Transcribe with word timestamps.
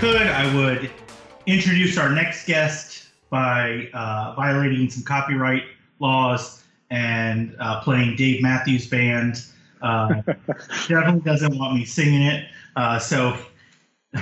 could, 0.00 0.16
I 0.16 0.54
would 0.56 0.90
introduce 1.44 1.98
our 1.98 2.08
next 2.08 2.46
guest 2.46 3.08
by 3.28 3.90
uh, 3.92 4.32
violating 4.34 4.88
some 4.88 5.02
copyright 5.02 5.64
laws 5.98 6.64
and 6.88 7.54
uh, 7.60 7.82
playing 7.82 8.16
Dave 8.16 8.40
Matthews 8.40 8.86
Band. 8.86 9.44
Uh, 9.82 10.22
definitely 10.88 11.20
doesn't 11.20 11.58
want 11.58 11.74
me 11.74 11.84
singing 11.84 12.22
it. 12.22 12.46
Uh, 12.76 12.98
so, 12.98 13.36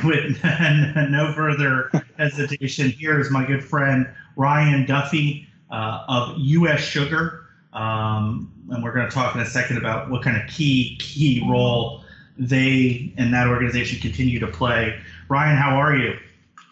with 0.02 0.42
no 1.10 1.32
further 1.36 1.92
hesitation, 2.16 2.90
here 2.90 3.20
is 3.20 3.30
my 3.30 3.46
good 3.46 3.62
friend 3.62 4.08
Ryan 4.34 4.84
Duffy 4.84 5.46
uh, 5.70 6.04
of 6.08 6.36
US 6.38 6.80
Sugar. 6.80 7.46
Um, 7.72 8.52
and 8.70 8.82
we're 8.82 8.92
going 8.92 9.08
to 9.08 9.14
talk 9.14 9.32
in 9.36 9.40
a 9.40 9.46
second 9.46 9.76
about 9.76 10.10
what 10.10 10.24
kind 10.24 10.36
of 10.36 10.48
key 10.48 10.98
key 11.00 11.46
role 11.48 12.02
they 12.36 13.12
and 13.16 13.32
that 13.32 13.46
organization 13.46 14.00
continue 14.00 14.40
to 14.40 14.48
play. 14.48 14.98
Ryan, 15.28 15.56
how 15.56 15.76
are 15.76 15.96
you? 15.96 16.16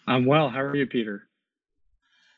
I'm 0.07 0.25
well. 0.25 0.49
How 0.49 0.61
are 0.61 0.77
you, 0.77 0.87
Peter? 0.87 1.25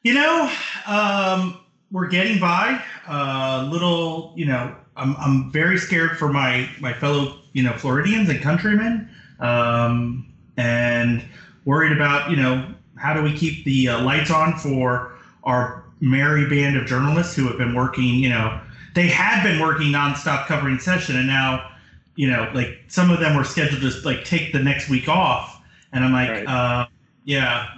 You 0.02 0.14
know, 0.14 0.52
um, 0.86 1.60
we're 1.90 2.09
getting 2.09 2.40
by. 2.40 2.82
A 3.06 3.12
uh, 3.12 3.68
little, 3.70 4.32
you 4.36 4.46
know, 4.46 4.74
I'm 4.96 5.16
I'm 5.16 5.52
very 5.52 5.78
scared 5.78 6.18
for 6.18 6.32
my 6.32 6.68
my 6.80 6.92
fellow, 6.92 7.38
you 7.52 7.62
know, 7.62 7.73
Floridians 7.73 8.28
and 8.28 8.40
countrymen, 8.40 9.09
um, 9.40 10.32
and 10.56 11.24
worried 11.64 11.92
about, 11.92 12.30
you 12.30 12.37
know, 12.37 12.74
how 12.96 13.14
do 13.14 13.23
we 13.23 13.32
keep 13.32 13.64
the 13.64 13.88
uh, 13.88 14.02
lights 14.02 14.30
on 14.30 14.59
for 14.59 15.14
our 15.45 15.84
merry 16.00 16.48
band 16.48 16.76
of 16.76 16.87
journalists 16.87 17.34
who 17.34 17.46
have 17.46 17.59
been 17.59 17.74
working, 17.74 18.04
you 18.04 18.28
know, 18.28 18.60
they 18.95 19.06
had 19.06 19.42
been 19.42 19.60
working 19.60 19.88
nonstop 19.88 20.46
covering 20.46 20.78
session, 20.78 21.16
and 21.16 21.26
now, 21.26 21.70
you 22.16 22.28
know, 22.28 22.50
like 22.54 22.80
some 22.88 23.10
of 23.10 23.21
them 23.21 23.37
were 23.37 23.45
scheduled 23.45 23.80
to 23.80 24.00
like 24.00 24.24
take 24.24 24.52
the 24.52 24.59
next 24.59 24.88
week 24.88 25.09
off, 25.09 25.57
and 25.92 26.04
I'm 26.04 26.12
like, 26.12 26.28
right. 26.28 26.46
uh, 26.46 26.86
yeah, 27.24 27.68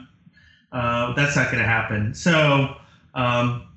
uh, 0.72 1.12
that's 1.14 1.36
not 1.36 1.46
going 1.50 1.62
to 1.62 1.68
happen. 1.68 2.14
So, 2.14 2.76
um, 3.14 3.68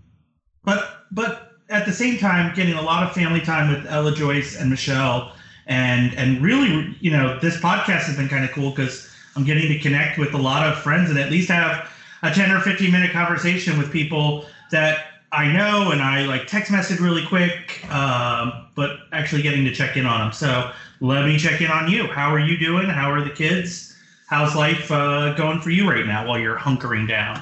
but 0.63 1.05
but 1.11 1.53
at 1.69 1.85
the 1.85 1.93
same 1.93 2.17
time, 2.17 2.53
getting 2.55 2.75
a 2.75 2.81
lot 2.81 3.03
of 3.03 3.13
family 3.13 3.41
time 3.41 3.71
with 3.71 3.85
Ella 3.91 4.13
Joyce 4.13 4.55
and 4.55 4.69
Michelle, 4.69 5.33
and 5.67 6.13
and 6.15 6.41
really, 6.41 6.95
you 6.99 7.11
know, 7.11 7.39
this 7.39 7.57
podcast 7.57 8.03
has 8.03 8.15
been 8.15 8.29
kind 8.29 8.45
of 8.45 8.51
cool 8.51 8.69
because 8.69 9.09
I'm 9.35 9.43
getting 9.43 9.67
to 9.69 9.79
connect 9.79 10.17
with 10.19 10.33
a 10.33 10.37
lot 10.37 10.67
of 10.67 10.77
friends 10.79 11.09
and 11.09 11.19
at 11.19 11.31
least 11.31 11.49
have 11.49 11.89
a 12.21 12.31
10 12.31 12.51
or 12.51 12.59
15 12.61 12.91
minute 12.91 13.11
conversation 13.11 13.77
with 13.77 13.91
people 13.91 14.45
that 14.71 15.05
I 15.31 15.51
know 15.51 15.91
and 15.91 16.01
I 16.01 16.25
like 16.25 16.47
text 16.47 16.71
message 16.71 16.99
really 16.99 17.25
quick, 17.25 17.83
um, 17.91 18.67
but 18.75 18.97
actually 19.11 19.41
getting 19.41 19.65
to 19.65 19.73
check 19.73 19.97
in 19.97 20.05
on 20.05 20.19
them. 20.19 20.31
So 20.31 20.71
let 21.01 21.25
me 21.25 21.37
check 21.37 21.59
in 21.61 21.71
on 21.71 21.89
you. 21.89 22.05
How 22.05 22.31
are 22.33 22.39
you 22.39 22.57
doing? 22.57 22.87
How 22.87 23.11
are 23.11 23.21
the 23.23 23.31
kids? 23.31 23.92
How's 24.27 24.55
life 24.55 24.89
uh, 24.91 25.33
going 25.33 25.59
for 25.59 25.69
you 25.69 25.89
right 25.89 26.05
now 26.05 26.27
while 26.27 26.39
you're 26.39 26.57
hunkering 26.57 27.07
down? 27.07 27.41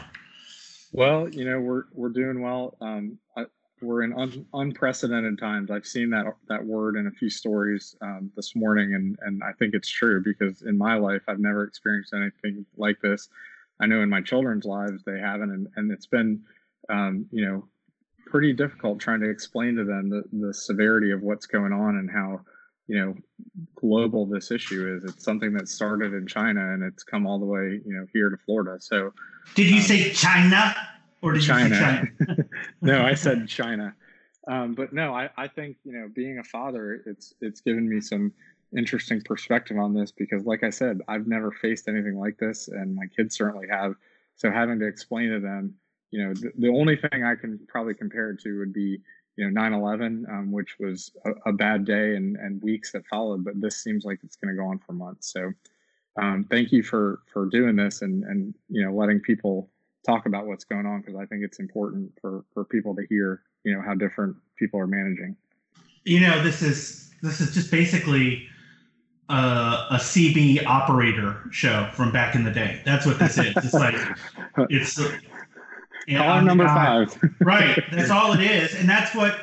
Well, 0.92 1.30
you 1.30 1.46
know 1.46 1.60
we're 1.60 1.84
we're 1.94 2.10
doing 2.10 2.42
well. 2.42 2.76
Um, 2.82 3.18
I, 3.38 3.46
we're 3.82 4.04
in 4.04 4.14
un, 4.14 4.46
unprecedented 4.54 5.40
times. 5.40 5.72
I've 5.72 5.86
seen 5.86 6.10
that 6.10 6.26
that 6.50 6.66
word 6.66 6.98
in 6.98 7.08
a 7.08 7.12
few 7.12 7.30
stories 7.30 7.96
um, 8.02 8.32
this 8.36 8.56
morning, 8.56 8.94
and 8.96 9.18
and 9.22 9.44
I 9.44 9.54
think 9.54 9.74
it's 9.74 9.90
true 9.90 10.22
because 10.24 10.64
in 10.64 10.78
my 10.78 10.96
life 10.96 11.22
I've 11.28 11.40
never 11.40 11.64
experienced 11.64 12.14
anything 12.14 12.66
like 12.78 13.00
this. 13.02 13.30
I 13.80 13.86
know 13.86 14.02
in 14.02 14.10
my 14.10 14.22
children's 14.22 14.66
lives 14.66 15.04
they 15.06 15.20
haven't, 15.20 15.52
and 15.52 15.68
and 15.76 15.92
it's 15.92 16.08
been 16.08 16.42
um, 16.90 17.26
you 17.32 17.46
know 17.46 17.68
pretty 18.26 18.54
difficult 18.54 19.00
trying 19.00 19.20
to 19.20 19.30
explain 19.30 19.76
to 19.76 19.84
them 19.84 20.10
the, 20.10 20.24
the 20.32 20.54
severity 20.54 21.12
of 21.12 21.22
what's 21.22 21.46
going 21.46 21.74
on 21.74 21.98
and 21.98 22.10
how 22.10 22.40
you 22.92 23.00
know 23.00 23.16
global 23.76 24.26
this 24.26 24.52
issue 24.52 24.94
is 24.94 25.06
it's 25.06 25.24
something 25.24 25.54
that 25.54 25.70
started 25.70 26.14
in 26.14 26.28
china 26.28 26.74
and 26.74 26.84
it's 26.84 27.04
come 27.04 27.26
all 27.26 27.40
the 27.40 27.46
way 27.46 27.80
you 27.86 27.94
know 27.94 28.06
here 28.12 28.30
to 28.30 28.36
florida 28.46 28.76
so 28.82 29.14
did 29.56 29.68
you 29.68 29.78
um, 29.78 29.82
say 29.82 30.12
china 30.12 30.76
or 31.22 31.32
did 31.32 31.42
china. 31.42 31.70
you 31.70 31.76
say 31.76 31.82
china? 32.26 32.46
No 32.82 33.06
i 33.06 33.14
said 33.14 33.48
china. 33.48 33.96
Um, 34.46 34.74
but 34.74 34.92
no 34.92 35.14
I, 35.16 35.30
I 35.38 35.48
think 35.48 35.78
you 35.86 35.94
know 35.94 36.10
being 36.14 36.40
a 36.40 36.44
father 36.44 37.02
it's 37.06 37.34
it's 37.40 37.62
given 37.62 37.88
me 37.88 38.02
some 38.02 38.34
interesting 38.76 39.22
perspective 39.22 39.78
on 39.78 39.94
this 39.94 40.12
because 40.12 40.46
like 40.46 40.64
i 40.64 40.70
said 40.70 41.00
i've 41.08 41.28
never 41.28 41.52
faced 41.52 41.88
anything 41.88 42.20
like 42.20 42.38
this 42.40 42.68
and 42.68 42.94
my 42.94 43.06
kids 43.16 43.38
certainly 43.38 43.68
have. 43.70 43.96
So 44.36 44.52
having 44.52 44.80
to 44.80 44.88
explain 44.88 45.30
to 45.30 45.40
them 45.40 45.76
you 46.12 46.26
know, 46.26 46.34
the, 46.34 46.52
the 46.58 46.68
only 46.68 46.98
thing 46.98 47.24
I 47.24 47.36
can 47.36 47.60
probably 47.68 47.94
compare 47.94 48.32
it 48.32 48.42
to 48.42 48.60
would 48.60 48.74
be, 48.74 49.02
you 49.36 49.50
know, 49.50 49.62
9/11, 49.62 50.30
um, 50.30 50.52
which 50.52 50.78
was 50.80 51.12
a, 51.26 51.50
a, 51.50 51.54
bad 51.54 51.86
day 51.86 52.16
and 52.16 52.36
and 52.38 52.62
weeks 52.62 52.92
that 52.92 53.06
followed. 53.08 53.44
But 53.44 53.60
this 53.62 53.82
seems 53.82 54.06
like 54.06 54.20
it's 54.24 54.36
going 54.36 54.54
to 54.54 54.62
go 54.62 54.68
on 54.68 54.80
for 54.80 54.94
months. 54.94 55.32
So, 55.32 55.52
um, 56.18 56.46
thank 56.50 56.72
you 56.72 56.84
for 56.84 57.22
for 57.32 57.46
doing 57.46 57.76
this 57.76 58.02
and 58.02 58.24
and 58.26 58.54
you 58.70 58.84
know 58.84 58.94
letting 58.94 59.20
people 59.20 59.70
talk 60.06 60.26
about 60.26 60.48
what's 60.48 60.66
going 60.66 60.86
on 60.86 61.02
because 61.02 61.16
I 61.16 61.26
think 61.26 61.44
it's 61.44 61.60
important 61.60 62.12
for 62.20 62.44
for 62.54 62.66
people 62.66 62.96
to 62.96 63.06
hear 63.10 63.44
you 63.64 63.74
know 63.74 63.82
how 63.82 63.94
different 63.94 64.36
people 64.58 64.80
are 64.80 64.88
managing. 64.88 65.36
You 66.04 66.20
know, 66.22 66.44
this 66.44 66.62
is 66.62 67.12
this 67.22 67.40
is 67.40 67.54
just 67.54 67.72
basically 67.72 68.48
a, 69.30 69.88
a 69.92 69.96
CB 69.96 70.66
operator 70.66 71.42
show 71.52 71.90
from 71.94 72.12
back 72.12 72.36
in 72.36 72.44
the 72.44 72.52
day. 72.52 72.82
That's 72.86 73.06
what 73.06 73.20
this 73.20 73.38
is. 73.38 73.56
It's 73.56 73.74
like 73.74 73.96
it's 74.70 75.00
Caller 76.10 76.42
number 76.42 76.68
five. 76.68 77.18
right. 77.40 77.82
That's 77.92 78.10
all 78.10 78.34
it 78.34 78.42
is, 78.42 78.76
and 78.76 78.90
that's 78.90 79.16
what 79.16 79.36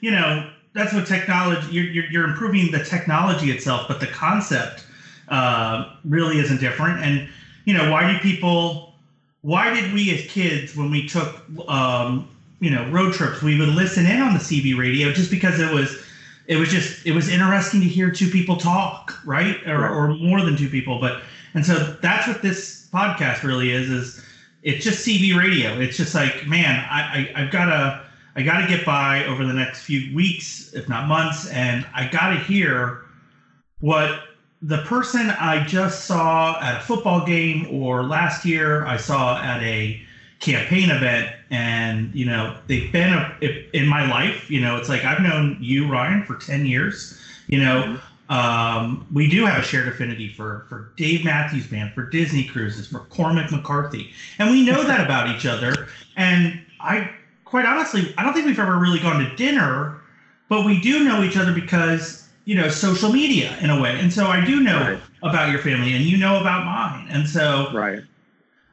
you 0.00 0.10
know. 0.10 0.50
That's 0.72 0.94
what 0.94 1.06
technology. 1.06 1.66
You're, 1.72 1.84
you're, 1.84 2.04
you're 2.06 2.24
improving 2.24 2.70
the 2.70 2.84
technology 2.84 3.50
itself, 3.50 3.88
but 3.88 3.98
the 3.98 4.06
concept 4.06 4.86
uh, 5.28 5.96
really 6.04 6.38
isn't 6.38 6.60
different. 6.60 7.04
And 7.04 7.28
you 7.64 7.74
know, 7.74 7.90
why 7.90 8.10
do 8.10 8.18
people? 8.20 8.94
Why 9.42 9.72
did 9.74 9.92
we 9.92 10.14
as 10.14 10.30
kids, 10.30 10.76
when 10.76 10.90
we 10.90 11.08
took 11.08 11.42
um, 11.68 12.28
you 12.60 12.70
know 12.70 12.88
road 12.90 13.14
trips, 13.14 13.42
we 13.42 13.58
would 13.58 13.68
listen 13.68 14.06
in 14.06 14.20
on 14.20 14.34
the 14.34 14.40
CB 14.40 14.78
radio 14.78 15.12
just 15.12 15.30
because 15.30 15.58
it 15.58 15.72
was 15.72 16.02
it 16.46 16.56
was 16.56 16.68
just 16.68 17.06
it 17.06 17.12
was 17.12 17.28
interesting 17.28 17.80
to 17.80 17.86
hear 17.86 18.10
two 18.10 18.28
people 18.28 18.56
talk, 18.56 19.18
right? 19.24 19.56
Or, 19.66 19.80
right. 19.80 19.90
or 19.90 20.14
more 20.14 20.42
than 20.42 20.56
two 20.56 20.68
people. 20.68 21.00
But 21.00 21.22
and 21.54 21.64
so 21.64 21.96
that's 22.02 22.26
what 22.26 22.42
this 22.42 22.88
podcast 22.92 23.42
really 23.42 23.70
is 23.70 23.88
is 23.88 24.24
it's 24.62 24.84
just 24.84 25.06
CB 25.06 25.36
radio. 25.38 25.78
It's 25.78 25.96
just 25.96 26.14
like, 26.14 26.46
man, 26.46 26.84
I, 26.90 27.30
I 27.34 27.42
I've 27.42 27.50
got 27.50 27.66
to 27.66 28.04
I 28.36 28.42
got 28.42 28.60
to 28.60 28.68
get 28.68 28.86
by 28.86 29.24
over 29.24 29.44
the 29.44 29.52
next 29.52 29.82
few 29.82 30.14
weeks, 30.14 30.72
if 30.72 30.88
not 30.88 31.08
months, 31.08 31.48
and 31.48 31.86
I 31.94 32.08
got 32.08 32.30
to 32.30 32.38
hear 32.40 33.02
what 33.80 34.20
the 34.62 34.78
person 34.78 35.30
I 35.30 35.64
just 35.64 36.04
saw 36.04 36.60
at 36.60 36.76
a 36.76 36.80
football 36.80 37.24
game 37.24 37.66
or 37.70 38.02
last 38.02 38.44
year 38.44 38.86
I 38.86 38.96
saw 38.98 39.40
at 39.42 39.62
a 39.62 40.02
campaign 40.40 40.90
event 40.90 41.34
and 41.50 42.14
you 42.14 42.24
know 42.24 42.56
they've 42.66 42.90
been 42.92 43.12
a, 43.12 43.76
in 43.76 43.86
my 43.86 44.08
life 44.10 44.50
you 44.50 44.58
know 44.58 44.78
it's 44.78 44.88
like 44.88 45.04
i've 45.04 45.20
known 45.20 45.54
you 45.60 45.86
ryan 45.86 46.24
for 46.24 46.36
10 46.36 46.64
years 46.64 47.20
you 47.46 47.62
know 47.62 47.82
mm-hmm. 47.82 48.09
Um, 48.30 49.04
we 49.12 49.28
do 49.28 49.44
have 49.44 49.58
a 49.58 49.62
shared 49.62 49.88
affinity 49.88 50.32
for 50.32 50.64
for 50.68 50.92
Dave 50.96 51.24
Matthews 51.24 51.66
Band, 51.66 51.92
for 51.92 52.04
Disney 52.04 52.44
Cruises, 52.44 52.86
for 52.86 53.00
Cormac 53.00 53.50
McCarthy, 53.50 54.12
and 54.38 54.50
we 54.52 54.64
know 54.64 54.84
that 54.84 55.04
about 55.04 55.34
each 55.34 55.46
other. 55.46 55.88
And 56.16 56.62
I, 56.78 57.10
quite 57.44 57.66
honestly, 57.66 58.14
I 58.16 58.22
don't 58.22 58.32
think 58.32 58.46
we've 58.46 58.58
ever 58.58 58.78
really 58.78 59.00
gone 59.00 59.18
to 59.18 59.34
dinner, 59.34 60.00
but 60.48 60.64
we 60.64 60.80
do 60.80 61.02
know 61.02 61.24
each 61.24 61.36
other 61.36 61.52
because 61.52 62.28
you 62.44 62.54
know 62.54 62.68
social 62.68 63.12
media 63.12 63.58
in 63.62 63.68
a 63.68 63.80
way. 63.80 63.98
And 63.98 64.12
so 64.12 64.26
I 64.26 64.44
do 64.44 64.60
know 64.60 64.92
right. 64.92 65.00
about 65.24 65.50
your 65.50 65.60
family, 65.60 65.96
and 65.96 66.04
you 66.04 66.16
know 66.16 66.40
about 66.40 66.64
mine. 66.64 67.08
And 67.10 67.28
so 67.28 67.72
right, 67.74 68.04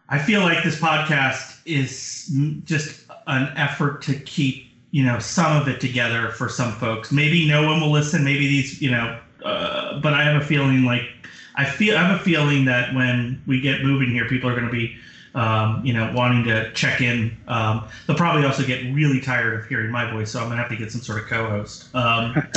I 0.09 0.19
feel 0.19 0.41
like 0.41 0.63
this 0.63 0.79
podcast 0.79 1.61
is 1.65 2.31
just 2.63 3.05
an 3.25 3.51
effort 3.57 4.03
to 4.03 4.19
keep 4.19 4.67
you 4.91 5.03
know 5.03 5.17
some 5.17 5.59
of 5.59 5.67
it 5.67 5.81
together 5.81 6.29
for 6.29 6.47
some 6.47 6.73
folks. 6.73 7.11
Maybe 7.11 7.47
no 7.47 7.65
one 7.65 7.81
will 7.81 7.91
listen. 7.91 8.23
Maybe 8.23 8.47
these 8.47 8.79
you 8.79 8.91
know 8.91 9.19
uh, 9.47 9.99
but 9.99 10.13
I 10.13 10.23
have 10.23 10.41
a 10.41 10.45
feeling 10.45 10.83
like 10.83 11.03
I 11.55 11.65
feel 11.65 11.97
I 11.97 12.03
have 12.03 12.19
a 12.19 12.23
feeling 12.23 12.65
that 12.65 12.93
when 12.93 13.41
we 13.47 13.61
get 13.61 13.83
moving 13.83 14.09
here, 14.09 14.27
people 14.27 14.49
are 14.49 14.53
going 14.53 14.65
to 14.65 14.71
be, 14.71 14.95
um, 15.33 15.81
you 15.83 15.93
know, 15.93 16.11
wanting 16.13 16.43
to 16.45 16.71
check 16.73 17.01
in. 17.01 17.35
Um, 17.47 17.85
they'll 18.05 18.17
probably 18.17 18.45
also 18.45 18.63
get 18.63 18.93
really 18.93 19.19
tired 19.19 19.59
of 19.59 19.65
hearing 19.65 19.89
my 19.89 20.11
voice, 20.11 20.31
so 20.31 20.39
I'm 20.39 20.47
going 20.47 20.57
to 20.57 20.63
have 20.63 20.71
to 20.71 20.77
get 20.77 20.91
some 20.91 21.01
sort 21.01 21.19
of 21.19 21.27
co-host. 21.27 21.93
Um, 21.95 22.35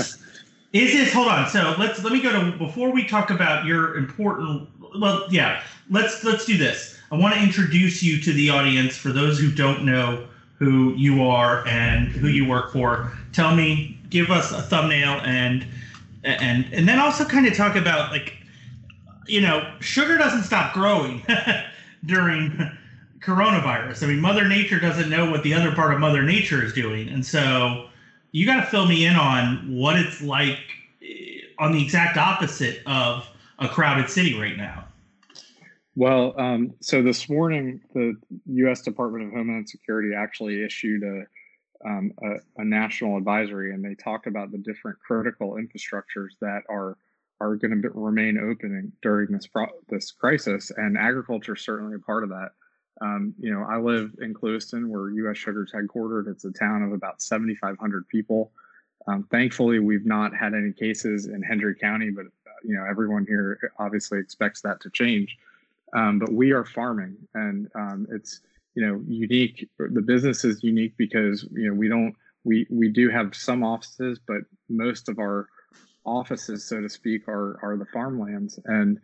is 0.73 0.93
this? 0.93 1.13
Hold 1.13 1.29
on. 1.29 1.49
So 1.49 1.75
let's 1.79 2.03
let 2.03 2.13
me 2.13 2.21
go 2.21 2.33
to 2.33 2.59
before 2.59 2.93
we 2.93 3.07
talk 3.07 3.31
about 3.31 3.65
your 3.65 3.97
important. 3.97 4.69
Well, 4.99 5.27
yeah. 5.31 5.63
Let's 5.89 6.25
let's 6.25 6.45
do 6.45 6.59
this. 6.59 6.99
I 7.13 7.17
want 7.17 7.35
to 7.35 7.41
introduce 7.41 8.03
you 8.03 8.21
to 8.21 8.33
the 8.33 8.51
audience 8.51 8.97
for 8.97 9.13
those 9.13 9.39
who 9.39 9.51
don't 9.51 9.85
know 9.85 10.27
who 10.59 10.93
you 10.95 11.23
are 11.23 11.67
and 11.67 12.09
who 12.09 12.29
you 12.29 12.47
work 12.47 12.73
for. 12.73 13.13
Tell 13.33 13.55
me, 13.55 13.99
give 14.11 14.31
us 14.31 14.53
a 14.53 14.61
thumbnail 14.61 15.21
and 15.25 15.67
and 16.25 16.67
and 16.73 16.89
then 16.89 16.99
also 16.99 17.25
kind 17.25 17.47
of 17.47 17.55
talk 17.55 17.77
about 17.77 18.11
like 18.11 18.35
you 19.27 19.41
know 19.41 19.73
sugar 19.81 20.17
doesn't 20.17 20.43
stop 20.43 20.73
growing 20.73 21.23
during 22.05 22.71
coronavirus 23.21 24.03
i 24.03 24.07
mean 24.07 24.21
mother 24.21 24.47
nature 24.47 24.81
doesn't 24.81 25.11
know 25.11 25.31
what 25.31 25.43
the 25.43 25.55
other 25.55 25.73
part 25.73 25.93
of 25.93 26.01
mother 26.01 26.23
nature 26.23 26.65
is 26.65 26.73
doing 26.73 27.09
and 27.09 27.25
so 27.25 27.87
you 28.33 28.47
got 28.47 28.61
to 28.61 28.67
fill 28.67 28.87
me 28.87 29.05
in 29.05 29.17
on 29.17 29.77
what 29.77 29.97
it's 29.97 30.21
like 30.23 30.59
eh, 31.03 31.41
on 31.59 31.73
the 31.73 31.83
exact 31.83 32.17
opposite 32.17 32.81
of 32.87 33.29
a 33.59 33.69
crowded 33.69 34.09
city 34.09 34.39
right 34.39 34.57
now 34.57 34.85
Well, 35.97 36.35
um, 36.41 36.73
so 36.81 37.03
this 37.03 37.29
morning, 37.29 37.81
the 37.95 38.17
U.S. 38.47 38.81
Department 38.81 39.27
of 39.27 39.33
Homeland 39.33 39.69
Security 39.69 40.15
actually 40.15 40.63
issued 40.65 41.03
a, 41.03 41.25
um, 41.85 42.13
a, 42.23 42.61
a 42.61 42.65
national 42.65 43.17
advisory, 43.17 43.73
and 43.73 43.85
they 43.85 43.95
talked 43.95 44.27
about 44.27 44.53
the 44.53 44.59
different 44.59 44.99
critical 45.01 45.55
infrastructures 45.55 46.31
that 46.41 46.63
are 46.69 46.97
are 47.41 47.57
going 47.57 47.81
to 47.81 47.89
remain 47.91 48.37
open 48.39 48.93
during 49.01 49.33
this 49.33 49.47
pro- 49.47 49.67
this 49.89 50.11
crisis, 50.11 50.71
and 50.77 50.99
agriculture 50.99 51.55
is 51.55 51.63
certainly 51.63 51.95
a 51.95 51.99
part 51.99 52.23
of 52.23 52.29
that. 52.31 52.51
Um, 53.01 53.35
you 53.39 53.51
know, 53.53 53.63
I 53.63 53.79
live 53.79 54.13
in 54.21 54.35
Clewiston, 54.35 54.89
where 54.89 55.11
U.S. 55.11 55.39
Sugar 55.39 55.65
is 55.65 55.73
headquartered. 55.73 56.31
It's 56.31 56.45
a 56.45 56.53
town 56.53 56.83
of 56.83 56.93
about 56.93 57.23
7,500 57.23 58.07
people. 58.09 58.53
Um, 59.07 59.27
thankfully, 59.31 59.79
we've 59.79 60.05
not 60.05 60.37
had 60.37 60.53
any 60.53 60.73
cases 60.73 61.27
in 61.27 61.43
Hendry 61.43 61.75
County, 61.75 62.11
but 62.11 62.27
uh, 62.27 62.61
you 62.63 62.75
know, 62.75 62.85
everyone 62.85 63.25
here 63.27 63.73
obviously 63.79 64.19
expects 64.19 64.61
that 64.63 64.81
to 64.83 64.91
change. 64.91 65.39
Um, 65.95 66.19
but 66.19 66.31
we 66.31 66.53
are 66.53 66.65
farming, 66.65 67.17
and 67.35 67.69
um, 67.75 68.07
it's 68.11 68.41
you 68.75 68.87
know 68.87 69.03
unique. 69.07 69.69
The 69.79 70.03
business 70.03 70.45
is 70.45 70.63
unique 70.63 70.95
because 70.97 71.47
you 71.53 71.69
know 71.69 71.75
we 71.75 71.89
don't 71.89 72.15
we 72.45 72.67
we 72.71 72.89
do 72.89 73.09
have 73.11 73.35
some 73.35 73.63
offices, 73.63 74.19
but 74.27 74.43
most 74.69 75.09
of 75.09 75.19
our 75.19 75.49
offices, 76.05 76.65
so 76.65 76.81
to 76.81 76.89
speak, 76.89 77.29
are 77.29 77.59
are 77.63 77.77
the 77.77 77.87
farmlands, 77.87 78.59
and 78.65 78.99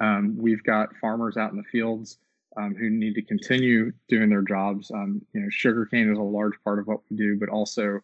um, 0.00 0.36
we've 0.38 0.62
got 0.64 0.96
farmers 0.96 1.36
out 1.36 1.50
in 1.50 1.56
the 1.56 1.64
fields 1.64 2.18
um, 2.56 2.74
who 2.74 2.90
need 2.90 3.14
to 3.14 3.22
continue 3.22 3.92
doing 4.08 4.28
their 4.28 4.42
jobs. 4.42 4.90
Um, 4.90 5.22
you 5.34 5.40
know, 5.40 5.48
sugarcane 5.50 6.10
is 6.10 6.18
a 6.18 6.22
large 6.22 6.54
part 6.64 6.78
of 6.78 6.86
what 6.86 7.00
we 7.10 7.16
do, 7.16 7.38
but 7.38 7.48
also 7.48 8.00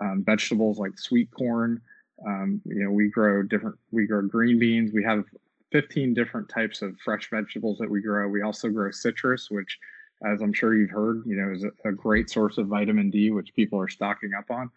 um, 0.00 0.22
vegetables 0.24 0.78
like 0.78 0.98
sweet 0.98 1.30
corn. 1.30 1.80
Um, 2.26 2.60
you 2.64 2.84
know, 2.84 2.90
we 2.90 3.08
grow 3.08 3.42
different. 3.42 3.76
We 3.90 4.06
grow 4.06 4.22
green 4.22 4.58
beans. 4.58 4.92
We 4.92 5.04
have 5.04 5.24
15 5.72 6.14
different 6.14 6.48
types 6.48 6.82
of 6.82 6.96
fresh 7.04 7.30
vegetables 7.30 7.78
that 7.78 7.90
we 7.90 8.02
grow. 8.02 8.28
We 8.28 8.42
also 8.42 8.68
grow 8.68 8.90
citrus, 8.90 9.50
which, 9.50 9.78
as 10.24 10.40
I'm 10.40 10.52
sure 10.52 10.74
you've 10.74 10.90
heard, 10.90 11.22
you 11.26 11.36
know, 11.36 11.52
is 11.52 11.64
a, 11.64 11.88
a 11.88 11.92
great 11.92 12.30
source 12.30 12.58
of 12.58 12.68
vitamin 12.68 13.10
D, 13.10 13.30
which 13.30 13.54
people 13.54 13.80
are 13.80 13.88
stocking 13.88 14.32
up 14.34 14.50
on. 14.50 14.70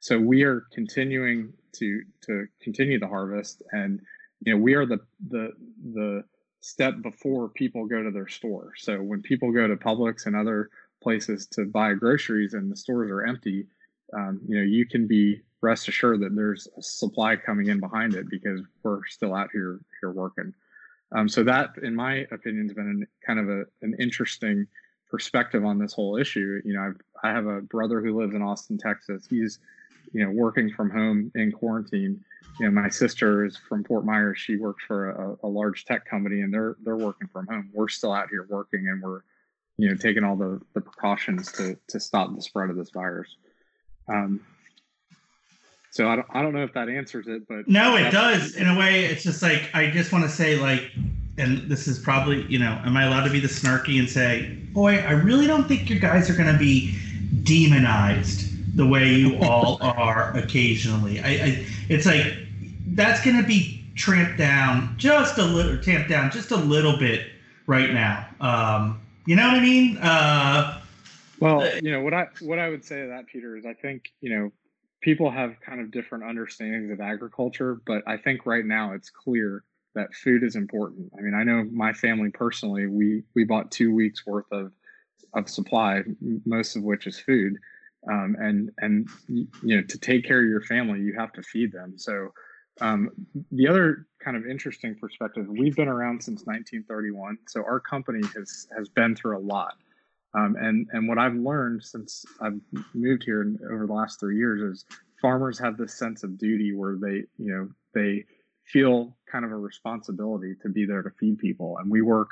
So 0.00 0.18
we 0.18 0.42
are 0.42 0.64
continuing 0.72 1.52
to 1.74 2.02
to 2.26 2.46
continue 2.60 2.98
the 2.98 3.08
harvest, 3.08 3.62
and 3.72 4.00
you 4.44 4.52
know, 4.52 4.58
we 4.58 4.74
are 4.74 4.86
the 4.86 4.98
the 5.28 5.52
the 5.92 6.24
step 6.60 7.02
before 7.02 7.48
people 7.48 7.86
go 7.86 8.02
to 8.02 8.10
their 8.10 8.28
store. 8.28 8.72
So 8.76 8.98
when 8.98 9.22
people 9.22 9.52
go 9.52 9.66
to 9.66 9.76
Publix 9.76 10.26
and 10.26 10.34
other 10.34 10.70
places 11.02 11.46
to 11.46 11.64
buy 11.64 11.94
groceries 11.94 12.54
and 12.54 12.70
the 12.70 12.76
stores 12.76 13.10
are 13.10 13.24
empty, 13.24 13.66
um, 14.12 14.40
you 14.46 14.56
know, 14.56 14.64
you 14.64 14.86
can 14.86 15.06
be 15.06 15.40
rest 15.60 15.88
assured 15.88 16.20
that 16.20 16.34
there's 16.34 16.68
a 16.76 16.82
supply 16.82 17.36
coming 17.36 17.68
in 17.68 17.80
behind 17.80 18.14
it 18.14 18.28
because 18.28 18.60
we're 18.82 19.04
still 19.06 19.34
out 19.34 19.50
here 19.52 19.80
here 20.00 20.10
working. 20.10 20.52
Um, 21.12 21.28
so 21.28 21.42
that, 21.44 21.70
in 21.82 21.94
my 21.94 22.26
opinion, 22.30 22.68
has 22.68 22.74
been 22.74 22.86
an, 22.86 23.06
kind 23.26 23.38
of 23.38 23.48
a, 23.48 23.64
an 23.82 23.96
interesting 23.98 24.66
perspective 25.10 25.64
on 25.64 25.78
this 25.78 25.92
whole 25.92 26.16
issue. 26.16 26.60
You 26.64 26.74
know, 26.74 26.82
I've, 26.82 27.00
I 27.22 27.30
have 27.32 27.46
a 27.46 27.60
brother 27.60 28.00
who 28.00 28.18
lives 28.18 28.34
in 28.34 28.42
Austin, 28.42 28.78
Texas. 28.78 29.26
He's, 29.28 29.58
you 30.12 30.24
know, 30.24 30.30
working 30.30 30.70
from 30.70 30.90
home 30.90 31.32
in 31.34 31.52
quarantine, 31.52 32.24
you 32.58 32.66
know, 32.66 32.72
my 32.72 32.88
sister 32.88 33.44
is 33.44 33.56
from 33.56 33.84
Fort 33.84 34.04
Myers. 34.04 34.38
She 34.38 34.56
works 34.56 34.82
for 34.84 35.10
a, 35.10 35.46
a, 35.46 35.48
large 35.48 35.84
tech 35.84 36.04
company, 36.04 36.40
and 36.40 36.52
they're 36.52 36.76
they're 36.82 36.96
working 36.96 37.28
from 37.28 37.46
home. 37.46 37.70
We're 37.72 37.88
still 37.88 38.12
out 38.12 38.30
here 38.30 38.46
working, 38.48 38.88
and 38.88 39.00
we're, 39.00 39.20
you 39.76 39.88
know, 39.88 39.94
taking 39.94 40.24
all 40.24 40.34
the 40.34 40.60
the 40.74 40.80
precautions 40.80 41.52
to 41.52 41.78
to 41.88 42.00
stop 42.00 42.34
the 42.34 42.42
spread 42.42 42.70
of 42.70 42.76
this 42.76 42.90
virus. 42.90 43.36
Um, 44.08 44.40
so 45.90 46.08
I 46.08 46.16
don't 46.16 46.26
I 46.30 46.42
don't 46.42 46.52
know 46.52 46.64
if 46.64 46.72
that 46.74 46.88
answers 46.88 47.28
it, 47.28 47.46
but 47.46 47.68
no, 47.68 47.96
it 47.96 48.10
does 48.10 48.56
in 48.56 48.66
a 48.66 48.76
way. 48.76 49.04
It's 49.04 49.22
just 49.22 49.40
like 49.40 49.70
I 49.72 49.90
just 49.90 50.10
want 50.10 50.24
to 50.24 50.30
say 50.30 50.56
like, 50.56 50.90
and 51.38 51.68
this 51.70 51.88
is 51.88 51.98
probably 51.98 52.42
you 52.46 52.58
know, 52.58 52.80
am 52.84 52.96
I 52.96 53.04
allowed 53.04 53.24
to 53.24 53.30
be 53.30 53.40
the 53.40 53.48
snarky 53.48 53.98
and 53.98 54.08
say, 54.08 54.56
boy, 54.72 54.96
I 54.98 55.12
really 55.12 55.46
don't 55.46 55.66
think 55.66 55.88
you 55.88 55.98
guys 55.98 56.28
are 56.28 56.34
going 56.34 56.52
to 56.52 56.58
be 56.58 56.98
demonized 57.42 58.76
the 58.76 58.86
way 58.86 59.14
you 59.14 59.38
all 59.38 59.78
are 59.80 60.36
occasionally. 60.36 61.20
I, 61.20 61.28
I 61.28 61.66
it's 61.88 62.06
like 62.06 62.34
that's 62.88 63.24
going 63.24 63.40
to 63.40 63.46
be 63.46 63.84
tramped 63.94 64.38
down 64.38 64.94
just 64.96 65.38
a 65.38 65.44
little, 65.44 65.82
tamped 65.82 66.08
down 66.08 66.30
just 66.30 66.50
a 66.50 66.56
little 66.56 66.96
bit 66.96 67.26
right 67.66 67.92
now. 67.92 68.26
Um, 68.40 69.00
you 69.26 69.36
know 69.36 69.46
what 69.48 69.56
I 69.56 69.60
mean? 69.60 69.98
Uh, 69.98 70.80
well, 71.40 71.62
uh, 71.62 71.70
you 71.82 71.92
know 71.92 72.00
what 72.00 72.14
I 72.14 72.28
what 72.40 72.58
I 72.58 72.68
would 72.68 72.84
say 72.84 73.02
to 73.02 73.08
that, 73.08 73.26
Peter, 73.26 73.56
is 73.56 73.66
I 73.66 73.74
think 73.74 74.12
you 74.20 74.36
know 74.36 74.52
people 75.00 75.30
have 75.30 75.60
kind 75.60 75.80
of 75.80 75.90
different 75.90 76.24
understandings 76.24 76.90
of 76.90 77.00
agriculture, 77.00 77.80
but 77.86 78.02
I 78.06 78.16
think 78.16 78.46
right 78.46 78.64
now 78.64 78.94
it's 78.94 79.10
clear 79.10 79.64
that 79.94 80.14
food 80.14 80.42
is 80.42 80.56
important. 80.56 81.10
I 81.18 81.22
mean, 81.22 81.34
I 81.34 81.44
know 81.44 81.64
my 81.72 81.92
family 81.92 82.30
personally, 82.30 82.86
we 82.86 83.22
we 83.34 83.44
bought 83.44 83.70
two 83.70 83.94
weeks 83.94 84.26
worth 84.26 84.50
of 84.52 84.72
of 85.34 85.48
supply, 85.48 86.02
most 86.46 86.76
of 86.76 86.82
which 86.82 87.06
is 87.06 87.18
food, 87.18 87.56
um, 88.10 88.36
and 88.38 88.70
and 88.78 89.08
you 89.30 89.76
know 89.76 89.82
to 89.82 89.98
take 89.98 90.24
care 90.24 90.40
of 90.40 90.48
your 90.48 90.62
family, 90.62 91.00
you 91.00 91.14
have 91.18 91.32
to 91.32 91.42
feed 91.42 91.72
them. 91.72 91.94
So 91.98 92.32
um, 92.80 93.10
the 93.50 93.66
other 93.66 94.06
kind 94.22 94.36
of 94.36 94.46
interesting 94.46 94.94
perspective, 94.94 95.46
we've 95.48 95.76
been 95.76 95.88
around 95.88 96.22
since 96.22 96.44
1931, 96.44 97.38
so 97.48 97.62
our 97.62 97.80
company 97.80 98.26
has 98.36 98.66
has 98.76 98.88
been 98.88 99.14
through 99.16 99.38
a 99.38 99.40
lot. 99.40 99.74
Um, 100.34 100.56
and 100.60 100.86
and 100.92 101.08
what 101.08 101.18
I've 101.18 101.34
learned 101.34 101.82
since 101.82 102.24
I've 102.40 102.60
moved 102.94 103.24
here 103.24 103.54
over 103.70 103.86
the 103.86 103.92
last 103.92 104.20
three 104.20 104.36
years 104.36 104.60
is 104.60 104.84
farmers 105.20 105.58
have 105.58 105.76
this 105.76 105.94
sense 105.94 106.22
of 106.22 106.38
duty 106.38 106.74
where 106.74 106.96
they 106.96 107.24
you 107.38 107.52
know 107.52 107.68
they 107.94 108.24
feel 108.64 109.16
kind 109.30 109.44
of 109.44 109.52
a 109.52 109.56
responsibility 109.56 110.54
to 110.62 110.68
be 110.68 110.84
there 110.84 111.02
to 111.02 111.10
feed 111.10 111.38
people. 111.38 111.78
And 111.78 111.90
we 111.90 112.02
work, 112.02 112.30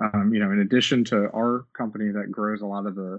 um, 0.00 0.32
you 0.32 0.40
know, 0.40 0.50
in 0.50 0.60
addition 0.60 1.04
to 1.04 1.30
our 1.34 1.66
company 1.72 2.10
that 2.12 2.30
grows 2.30 2.62
a 2.62 2.66
lot 2.66 2.86
of 2.86 2.94
the 2.94 3.18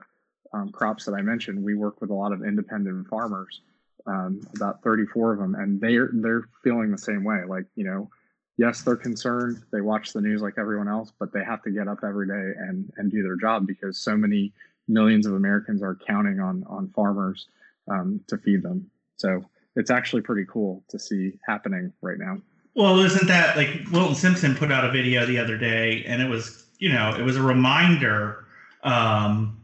um, 0.53 0.69
crops 0.71 1.05
that 1.05 1.13
I 1.13 1.21
mentioned, 1.21 1.63
we 1.63 1.75
work 1.75 2.01
with 2.01 2.09
a 2.09 2.13
lot 2.13 2.31
of 2.31 2.43
independent 2.43 3.07
farmers 3.07 3.61
um, 4.07 4.41
about 4.55 4.81
34 4.83 5.33
of 5.33 5.39
them, 5.39 5.55
and 5.55 5.79
they're 5.79 6.09
they're 6.13 6.49
feeling 6.63 6.91
the 6.91 6.97
same 6.97 7.23
way. 7.23 7.41
Like 7.47 7.65
you 7.75 7.83
know, 7.83 8.09
yes, 8.57 8.81
they're 8.81 8.95
concerned. 8.95 9.61
They 9.71 9.81
watch 9.81 10.13
the 10.13 10.21
news 10.21 10.41
like 10.41 10.55
everyone 10.57 10.87
else, 10.87 11.11
but 11.19 11.33
they 11.33 11.43
have 11.43 11.61
to 11.63 11.71
get 11.71 11.87
up 11.87 11.99
every 12.03 12.27
day 12.27 12.57
and 12.59 12.91
and 12.97 13.11
do 13.11 13.21
their 13.21 13.35
job 13.35 13.67
because 13.67 13.99
so 13.99 14.15
many 14.15 14.53
millions 14.87 15.25
of 15.25 15.33
Americans 15.33 15.83
are 15.83 15.95
counting 15.95 16.39
on 16.39 16.63
on 16.67 16.89
farmers 16.95 17.47
um, 17.89 18.21
to 18.27 18.37
feed 18.37 18.63
them. 18.63 18.89
So 19.17 19.43
it's 19.75 19.91
actually 19.91 20.21
pretty 20.21 20.45
cool 20.49 20.83
to 20.89 20.97
see 20.97 21.33
happening 21.45 21.91
right 22.01 22.17
now. 22.17 22.37
Well, 22.77 22.99
isn't 22.99 23.27
that 23.27 23.57
like 23.57 23.81
Wilton 23.91 24.15
Simpson 24.15 24.55
put 24.55 24.71
out 24.71 24.85
a 24.85 24.91
video 24.91 25.25
the 25.25 25.39
other 25.39 25.57
day, 25.57 26.03
and 26.05 26.21
it 26.21 26.29
was 26.29 26.63
you 26.77 26.93
know 26.93 27.13
it 27.13 27.23
was 27.23 27.35
a 27.35 27.41
reminder. 27.41 28.45
Um, 28.83 29.57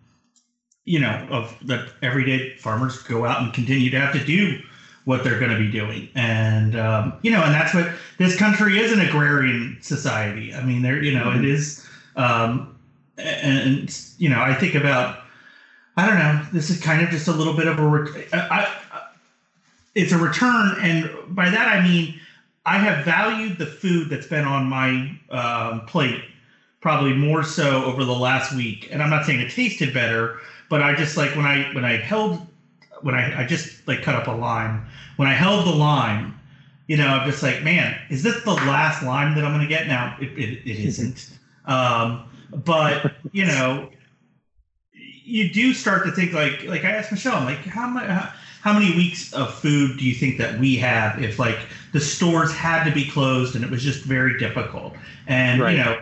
you 0.85 0.99
know, 0.99 1.27
of 1.31 1.55
that 1.65 1.87
everyday 2.01 2.57
farmers 2.57 3.01
go 3.03 3.25
out 3.25 3.41
and 3.41 3.53
continue 3.53 3.89
to 3.89 3.99
have 3.99 4.11
to 4.13 4.25
do 4.25 4.61
what 5.05 5.23
they're 5.23 5.39
going 5.39 5.51
to 5.51 5.57
be 5.57 5.71
doing. 5.71 6.09
And, 6.15 6.77
um, 6.77 7.13
you 7.21 7.31
know, 7.31 7.41
and 7.41 7.53
that's 7.53 7.73
what 7.73 7.89
this 8.17 8.35
country 8.35 8.79
is 8.79 8.91
an 8.91 8.99
agrarian 8.99 9.77
society. 9.81 10.53
I 10.53 10.63
mean, 10.63 10.81
there, 10.81 11.01
you 11.01 11.17
know, 11.17 11.25
mm-hmm. 11.25 11.43
it 11.43 11.49
is, 11.49 11.87
um, 12.17 12.77
and, 13.17 13.97
you 14.17 14.27
know, 14.29 14.41
I 14.41 14.53
think 14.53 14.75
about, 14.75 15.19
I 15.95 16.07
don't 16.07 16.19
know, 16.19 16.45
this 16.51 16.69
is 16.69 16.81
kind 16.81 17.01
of 17.01 17.09
just 17.09 17.27
a 17.27 17.33
little 17.33 17.53
bit 17.53 17.67
of 17.67 17.79
a, 17.79 18.35
I, 18.35 18.59
I, 18.91 19.07
it's 19.95 20.11
a 20.11 20.17
return. 20.17 20.75
And 20.81 21.09
by 21.29 21.49
that, 21.49 21.67
I 21.67 21.81
mean, 21.81 22.19
I 22.65 22.77
have 22.77 23.03
valued 23.05 23.57
the 23.57 23.65
food 23.65 24.09
that's 24.09 24.27
been 24.27 24.45
on 24.45 24.65
my 24.65 25.17
um, 25.29 25.85
plate 25.85 26.23
probably 26.81 27.13
more 27.13 27.43
so 27.43 27.85
over 27.85 28.03
the 28.03 28.13
last 28.13 28.53
week. 28.53 28.89
And 28.91 29.01
I'm 29.01 29.09
not 29.09 29.25
saying 29.25 29.39
it 29.39 29.51
tasted 29.51 29.93
better, 29.93 30.37
but 30.69 30.81
I 30.81 30.95
just 30.95 31.17
like 31.17 31.35
when 31.35 31.45
I 31.45 31.73
when 31.73 31.85
I 31.85 31.97
held 31.97 32.45
when 33.01 33.15
I, 33.15 33.41
I 33.41 33.45
just 33.45 33.87
like 33.87 34.01
cut 34.01 34.15
up 34.15 34.27
a 34.27 34.31
lime. 34.31 34.85
When 35.15 35.27
I 35.27 35.33
held 35.33 35.65
the 35.65 35.75
lime, 35.75 36.37
you 36.87 36.97
know, 36.97 37.07
I'm 37.07 37.29
just 37.29 37.43
like, 37.43 37.63
man, 37.63 37.97
is 38.09 38.23
this 38.23 38.43
the 38.43 38.53
last 38.53 39.03
lime 39.03 39.35
that 39.35 39.43
I'm 39.45 39.51
going 39.51 39.61
to 39.61 39.67
get? 39.67 39.87
Now 39.87 40.15
it, 40.19 40.29
it, 40.37 40.69
it 40.69 40.79
isn't. 40.79 41.29
Um, 41.65 42.25
but 42.65 43.13
you 43.31 43.45
know, 43.45 43.89
you 44.91 45.49
do 45.49 45.73
start 45.73 46.05
to 46.05 46.11
think 46.11 46.33
like 46.33 46.65
like 46.65 46.83
I 46.83 46.91
asked 46.91 47.09
Michelle, 47.09 47.37
I'm 47.37 47.45
like, 47.45 47.59
how 47.59 47.87
much? 47.87 48.05
How, 48.09 48.33
how 48.63 48.71
many 48.71 48.95
weeks 48.95 49.33
of 49.33 49.53
food 49.53 49.97
do 49.97 50.05
you 50.05 50.15
think 50.15 50.37
that 50.37 50.57
we 50.57 50.77
have 50.77 51.21
if 51.21 51.37
like 51.37 51.59
the 51.91 51.99
stores 51.99 52.49
had 52.53 52.85
to 52.85 52.91
be 52.91 53.05
closed 53.09 53.55
and 53.55 53.65
it 53.65 53.69
was 53.69 53.83
just 53.83 54.05
very 54.05 54.39
difficult? 54.39 54.93
And 55.27 55.61
right. 55.61 55.71
you 55.71 55.83
know, 55.83 56.01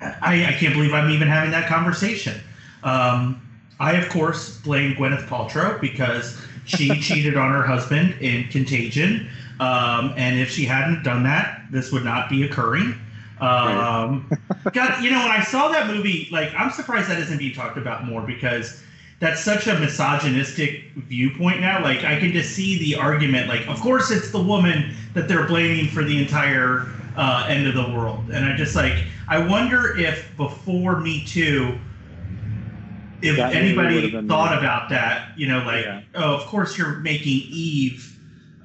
I, 0.00 0.46
I 0.46 0.52
can't 0.52 0.72
believe 0.72 0.94
I'm 0.94 1.10
even 1.10 1.28
having 1.28 1.50
that 1.50 1.68
conversation. 1.68 2.40
Um, 2.82 3.42
I, 3.78 3.92
of 3.92 4.08
course, 4.08 4.56
blame 4.60 4.94
Gwyneth 4.94 5.26
Paltrow 5.26 5.78
because 5.78 6.40
she 6.64 6.88
cheated 7.02 7.36
on 7.36 7.52
her 7.52 7.62
husband 7.62 8.14
in 8.22 8.48
Contagion. 8.48 9.28
Um, 9.60 10.14
and 10.16 10.40
if 10.40 10.48
she 10.48 10.64
hadn't 10.64 11.02
done 11.02 11.24
that, 11.24 11.66
this 11.70 11.92
would 11.92 12.04
not 12.04 12.30
be 12.30 12.44
occurring. 12.44 12.98
Um, 13.38 14.30
God, 14.72 15.04
you 15.04 15.10
know, 15.10 15.18
when 15.18 15.30
I 15.30 15.42
saw 15.42 15.68
that 15.68 15.88
movie, 15.88 16.26
like, 16.32 16.54
I'm 16.54 16.70
surprised 16.70 17.10
that 17.10 17.18
isn't 17.18 17.36
being 17.36 17.54
talked 17.54 17.76
about 17.76 18.06
more 18.06 18.22
because 18.22 18.82
that's 19.18 19.42
such 19.42 19.66
a 19.66 19.78
misogynistic 19.78 20.92
viewpoint 20.94 21.60
now. 21.60 21.82
Like, 21.82 22.04
I 22.04 22.18
can 22.18 22.32
just 22.32 22.54
see 22.54 22.78
the 22.78 22.96
argument. 22.96 23.48
Like, 23.48 23.66
of 23.66 23.80
course, 23.80 24.10
it's 24.10 24.30
the 24.30 24.42
woman 24.42 24.94
that 25.14 25.26
they're 25.28 25.46
blaming 25.46 25.88
for 25.88 26.04
the 26.04 26.20
entire 26.20 26.88
uh, 27.16 27.46
end 27.48 27.66
of 27.66 27.74
the 27.74 27.94
world. 27.96 28.30
And 28.30 28.44
I 28.44 28.56
just 28.56 28.76
like 28.76 29.04
I 29.28 29.38
wonder 29.38 29.98
if 29.98 30.34
before 30.36 31.00
Me 31.00 31.24
Too, 31.24 31.78
if 33.22 33.36
That 33.36 33.54
anybody 33.54 34.10
thought 34.28 34.56
about 34.56 34.88
that, 34.90 35.30
you 35.36 35.48
know, 35.48 35.64
like 35.64 35.84
Yeah. 35.84 36.02
oh, 36.14 36.34
of 36.34 36.46
course 36.46 36.76
you're 36.76 36.96
making 36.96 37.42
Eve. 37.48 38.12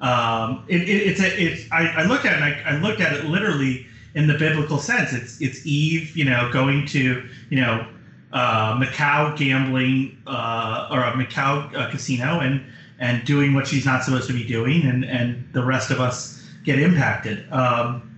Um, 0.00 0.64
it, 0.68 0.82
it, 0.82 0.88
it's 0.88 1.20
a 1.20 1.42
it's 1.42 1.72
I, 1.72 1.86
I 1.86 2.04
looked 2.04 2.26
at 2.26 2.34
it. 2.34 2.42
And 2.42 2.44
I, 2.44 2.76
I 2.76 2.80
looked 2.80 3.00
at 3.00 3.12
it 3.12 3.24
literally 3.24 3.86
in 4.14 4.26
the 4.26 4.34
biblical 4.34 4.78
sense. 4.78 5.12
It's 5.12 5.40
it's 5.40 5.64
Eve, 5.66 6.16
you 6.16 6.24
know, 6.24 6.50
going 6.52 6.86
to 6.88 7.26
you 7.50 7.60
know 7.60 7.86
uh, 8.32 8.78
Macau 8.78 9.36
gambling 9.36 10.18
uh, 10.26 10.88
or 10.90 11.00
a 11.00 11.12
Macau 11.12 11.74
uh, 11.74 11.90
casino 11.90 12.40
and 12.40 12.62
and 12.98 13.24
doing 13.24 13.52
what 13.54 13.66
she's 13.66 13.84
not 13.84 14.04
supposed 14.04 14.28
to 14.28 14.32
be 14.32 14.44
doing, 14.44 14.84
and 14.86 15.04
and 15.04 15.48
the 15.52 15.64
rest 15.64 15.90
of 15.90 16.00
us 16.00 16.42
get 16.64 16.78
impacted. 16.78 17.50
Um, 17.52 18.08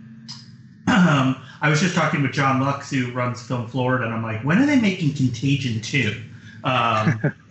um, 0.86 1.36
I 1.60 1.70
was 1.70 1.80
just 1.80 1.94
talking 1.94 2.22
with 2.22 2.32
John 2.32 2.60
Lux, 2.60 2.90
who 2.90 3.10
runs 3.12 3.42
Film 3.42 3.66
Florida, 3.66 4.04
and 4.04 4.12
I'm 4.12 4.22
like, 4.22 4.44
when 4.44 4.58
are 4.58 4.66
they 4.66 4.78
making 4.78 5.14
Contagion 5.14 5.80
two? 5.80 6.22
Um, 6.62 7.32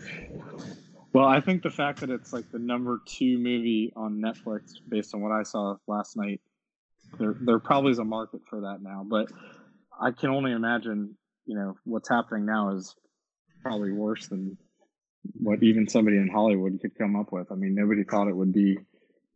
Well, 1.14 1.28
I 1.28 1.42
think 1.42 1.62
the 1.62 1.70
fact 1.70 2.00
that 2.00 2.10
it's 2.10 2.34
like 2.34 2.52
the 2.52 2.58
number 2.58 3.00
two 3.06 3.38
movie 3.38 3.94
on 3.96 4.20
Netflix, 4.20 4.80
based 4.90 5.14
on 5.14 5.22
what 5.22 5.32
I 5.32 5.44
saw 5.44 5.76
last 5.88 6.18
night, 6.18 6.42
there 7.20 7.36
there 7.40 7.60
probably 7.60 7.92
is 7.92 8.00
a 8.00 8.04
market 8.04 8.42
for 8.50 8.62
that 8.62 8.82
now. 8.82 9.06
But 9.08 9.32
I 10.00 10.10
can 10.10 10.32
only 10.32 10.52
imagine, 10.52 11.16
you 11.46 11.56
know, 11.56 11.76
what's 11.84 12.10
happening 12.10 12.46
now 12.46 12.76
is 12.76 12.96
probably 13.62 13.92
worse 13.92 14.28
than 14.28 14.58
what 15.34 15.64
even 15.64 15.88
somebody 15.88 16.18
in 16.18 16.30
Hollywood 16.30 16.80
could 16.82 16.98
come 16.98 17.16
up 17.16 17.32
with. 17.32 17.52
I 17.52 17.56
mean, 17.56 17.76
nobody 17.76 18.04
thought 18.04 18.28
it 18.28 18.36
would 18.36 18.54
be 18.54 18.78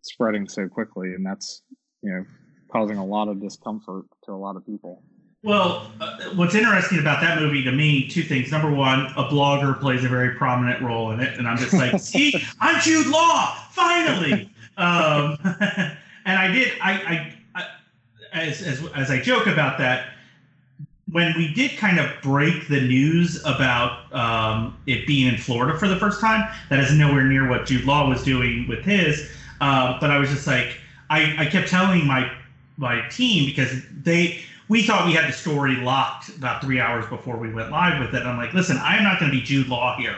spreading 0.01 0.47
so 0.47 0.67
quickly, 0.67 1.13
and 1.13 1.25
that's 1.25 1.61
you 2.01 2.11
know 2.11 2.25
causing 2.71 2.97
a 2.97 3.05
lot 3.05 3.27
of 3.27 3.41
discomfort 3.41 4.05
to 4.25 4.31
a 4.31 4.35
lot 4.35 4.55
of 4.55 4.65
people. 4.65 5.03
Well, 5.43 5.91
uh, 6.01 6.17
what's 6.35 6.55
interesting 6.55 6.99
about 6.99 7.21
that 7.21 7.39
movie 7.39 7.63
to 7.63 7.71
me, 7.71 8.07
two 8.07 8.23
things. 8.23 8.51
Number 8.51 8.71
one, 8.71 9.05
a 9.15 9.25
blogger 9.25 9.79
plays 9.79 10.03
a 10.03 10.09
very 10.09 10.35
prominent 10.35 10.81
role 10.81 11.11
in 11.11 11.19
it, 11.19 11.37
and 11.37 11.47
I'm 11.47 11.57
just 11.57 11.73
like, 11.73 11.99
see, 11.99 12.33
I'm 12.59 12.81
Jude 12.81 13.07
Law, 13.07 13.55
finally. 13.71 14.49
um, 14.77 15.37
and 16.25 16.37
I 16.37 16.51
did, 16.51 16.73
I, 16.81 16.91
I, 16.91 17.33
I 17.55 17.67
as, 18.33 18.61
as 18.61 18.85
as 18.93 19.11
I 19.11 19.21
joke 19.21 19.47
about 19.47 19.77
that, 19.77 20.07
when 21.11 21.35
we 21.37 21.53
did 21.53 21.77
kind 21.77 21.99
of 21.99 22.09
break 22.21 22.67
the 22.67 22.81
news 22.81 23.41
about 23.45 24.13
um, 24.13 24.75
it 24.87 25.07
being 25.07 25.27
in 25.27 25.37
Florida 25.37 25.77
for 25.77 25.87
the 25.87 25.95
first 25.95 26.19
time, 26.19 26.47
that 26.69 26.79
is 26.79 26.93
nowhere 26.93 27.23
near 27.23 27.47
what 27.47 27.65
Jude 27.65 27.85
Law 27.85 28.09
was 28.09 28.23
doing 28.23 28.67
with 28.67 28.83
his. 28.83 29.29
Uh, 29.61 29.97
but 29.99 30.11
I 30.11 30.17
was 30.17 30.29
just 30.29 30.45
like, 30.45 30.77
I, 31.09 31.35
I 31.37 31.45
kept 31.45 31.69
telling 31.69 32.05
my 32.05 32.31
my 32.79 33.07
team 33.09 33.45
because 33.45 33.71
they 34.03 34.39
we 34.67 34.83
thought 34.83 35.05
we 35.07 35.13
had 35.13 35.27
the 35.27 35.33
story 35.33 35.77
locked 35.77 36.29
about 36.29 36.61
three 36.61 36.79
hours 36.79 37.05
before 37.07 37.37
we 37.37 37.51
went 37.51 37.71
live 37.71 37.99
with 37.99 38.13
it. 38.13 38.23
I'm 38.25 38.37
like, 38.37 38.53
listen, 38.53 38.77
I'm 38.77 39.03
not 39.03 39.19
going 39.19 39.31
to 39.31 39.37
be 39.37 39.43
Jude 39.43 39.67
Law 39.67 39.95
here. 39.97 40.17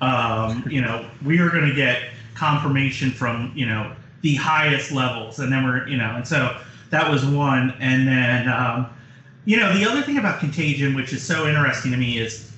Um, 0.00 0.64
you 0.68 0.80
know, 0.80 1.06
we 1.24 1.38
are 1.38 1.50
going 1.50 1.68
to 1.68 1.74
get 1.74 2.08
confirmation 2.34 3.10
from 3.10 3.52
you 3.54 3.66
know 3.66 3.92
the 4.22 4.36
highest 4.36 4.90
levels, 4.90 5.38
and 5.38 5.52
then 5.52 5.64
we're 5.64 5.86
you 5.86 5.98
know, 5.98 6.16
and 6.16 6.26
so 6.26 6.56
that 6.88 7.10
was 7.10 7.24
one, 7.26 7.74
and 7.78 8.08
then 8.08 8.48
um, 8.48 8.86
you 9.44 9.56
know 9.56 9.72
the 9.76 9.84
other 9.88 10.02
thing 10.02 10.18
about 10.18 10.40
Contagion, 10.40 10.94
which 10.94 11.12
is 11.12 11.22
so 11.22 11.48
interesting 11.48 11.90
to 11.92 11.96
me, 11.96 12.18
is 12.18 12.50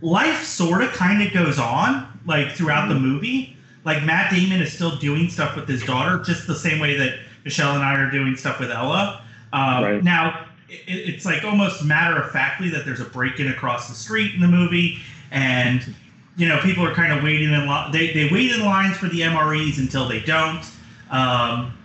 life 0.00 0.44
sort 0.44 0.82
of 0.82 0.90
kind 0.92 1.22
of 1.22 1.32
goes 1.32 1.58
on 1.58 2.06
like 2.26 2.52
throughout 2.52 2.88
the 2.88 2.94
movie. 2.94 3.56
Like 3.84 4.04
Matt 4.04 4.32
Damon 4.32 4.60
is 4.60 4.72
still 4.72 4.96
doing 4.96 5.28
stuff 5.28 5.56
with 5.56 5.68
his 5.68 5.82
daughter, 5.82 6.22
just 6.22 6.46
the 6.46 6.54
same 6.54 6.78
way 6.78 6.96
that 6.96 7.18
Michelle 7.44 7.74
and 7.74 7.82
I 7.82 7.96
are 7.96 8.10
doing 8.10 8.36
stuff 8.36 8.60
with 8.60 8.70
Ella. 8.70 9.22
Um, 9.52 9.82
Right. 9.82 10.04
Now, 10.04 10.46
it, 10.68 10.84
it's 10.86 11.24
like 11.24 11.44
almost 11.44 11.84
matter 11.84 12.16
of 12.20 12.30
factly 12.30 12.68
that 12.70 12.84
there's 12.84 13.00
a 13.00 13.04
break 13.04 13.40
in 13.40 13.48
across 13.48 13.88
the 13.88 13.94
street 13.94 14.34
in 14.34 14.40
the 14.40 14.48
movie, 14.48 14.98
and 15.30 15.94
you 16.36 16.48
know 16.48 16.58
people 16.60 16.84
are 16.84 16.94
kind 16.94 17.12
of 17.12 17.22
waiting 17.22 17.52
in 17.52 17.66
line. 17.66 17.92
They 17.92 18.12
they 18.12 18.28
wait 18.30 18.52
in 18.52 18.60
lines 18.64 18.96
for 18.96 19.08
the 19.08 19.20
MREs 19.20 19.78
until 19.78 20.08
they 20.08 20.20
don't, 20.20 20.64
um, 21.10 21.76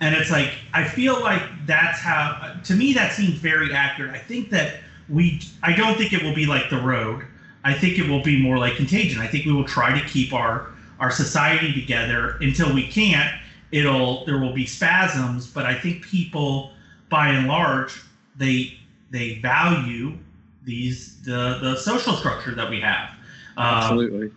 and 0.00 0.14
it's 0.14 0.30
like 0.30 0.52
I 0.74 0.86
feel 0.86 1.20
like 1.20 1.42
that's 1.66 1.98
how. 2.00 2.54
To 2.64 2.74
me, 2.74 2.92
that 2.94 3.12
seems 3.12 3.34
very 3.34 3.72
accurate. 3.74 4.14
I 4.14 4.18
think 4.18 4.50
that 4.50 4.76
we. 5.08 5.40
I 5.62 5.72
don't 5.74 5.96
think 5.98 6.12
it 6.12 6.22
will 6.22 6.34
be 6.34 6.46
like 6.46 6.70
the 6.70 6.80
road. 6.80 7.24
I 7.64 7.74
think 7.74 7.98
it 7.98 8.08
will 8.08 8.22
be 8.22 8.40
more 8.40 8.58
like 8.58 8.76
contagion. 8.76 9.20
I 9.20 9.26
think 9.26 9.44
we 9.44 9.52
will 9.52 9.64
try 9.64 9.98
to 9.98 10.06
keep 10.08 10.32
our 10.32 10.70
our 11.00 11.10
society 11.10 11.72
together 11.72 12.36
until 12.40 12.72
we 12.74 12.86
can't. 12.86 13.34
It'll 13.72 14.24
there 14.24 14.38
will 14.38 14.52
be 14.54 14.64
spasms, 14.66 15.46
but 15.46 15.66
I 15.66 15.74
think 15.74 16.04
people, 16.06 16.72
by 17.10 17.28
and 17.28 17.48
large, 17.48 18.00
they 18.36 18.78
they 19.10 19.38
value 19.40 20.16
these 20.64 21.20
the 21.22 21.58
the 21.60 21.76
social 21.76 22.14
structure 22.14 22.54
that 22.54 22.70
we 22.70 22.80
have. 22.80 23.10
Um, 23.56 23.64
Absolutely. 23.66 24.30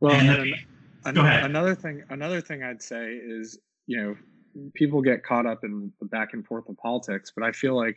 Well, 0.00 0.12
and 0.14 0.28
and 0.30 0.42
the- 0.42 0.54
an- 1.04 1.14
go 1.14 1.20
an- 1.20 1.26
ahead. 1.26 1.44
another 1.44 1.74
thing, 1.74 2.02
another 2.10 2.40
thing 2.40 2.62
I'd 2.62 2.82
say 2.82 3.14
is, 3.14 3.58
you 3.86 3.96
know, 3.98 4.16
people 4.74 5.02
get 5.02 5.24
caught 5.24 5.46
up 5.46 5.64
in 5.64 5.92
the 6.00 6.06
back 6.06 6.32
and 6.32 6.46
forth 6.46 6.68
of 6.68 6.76
politics, 6.76 7.32
but 7.34 7.44
I 7.44 7.52
feel 7.52 7.76
like, 7.76 7.96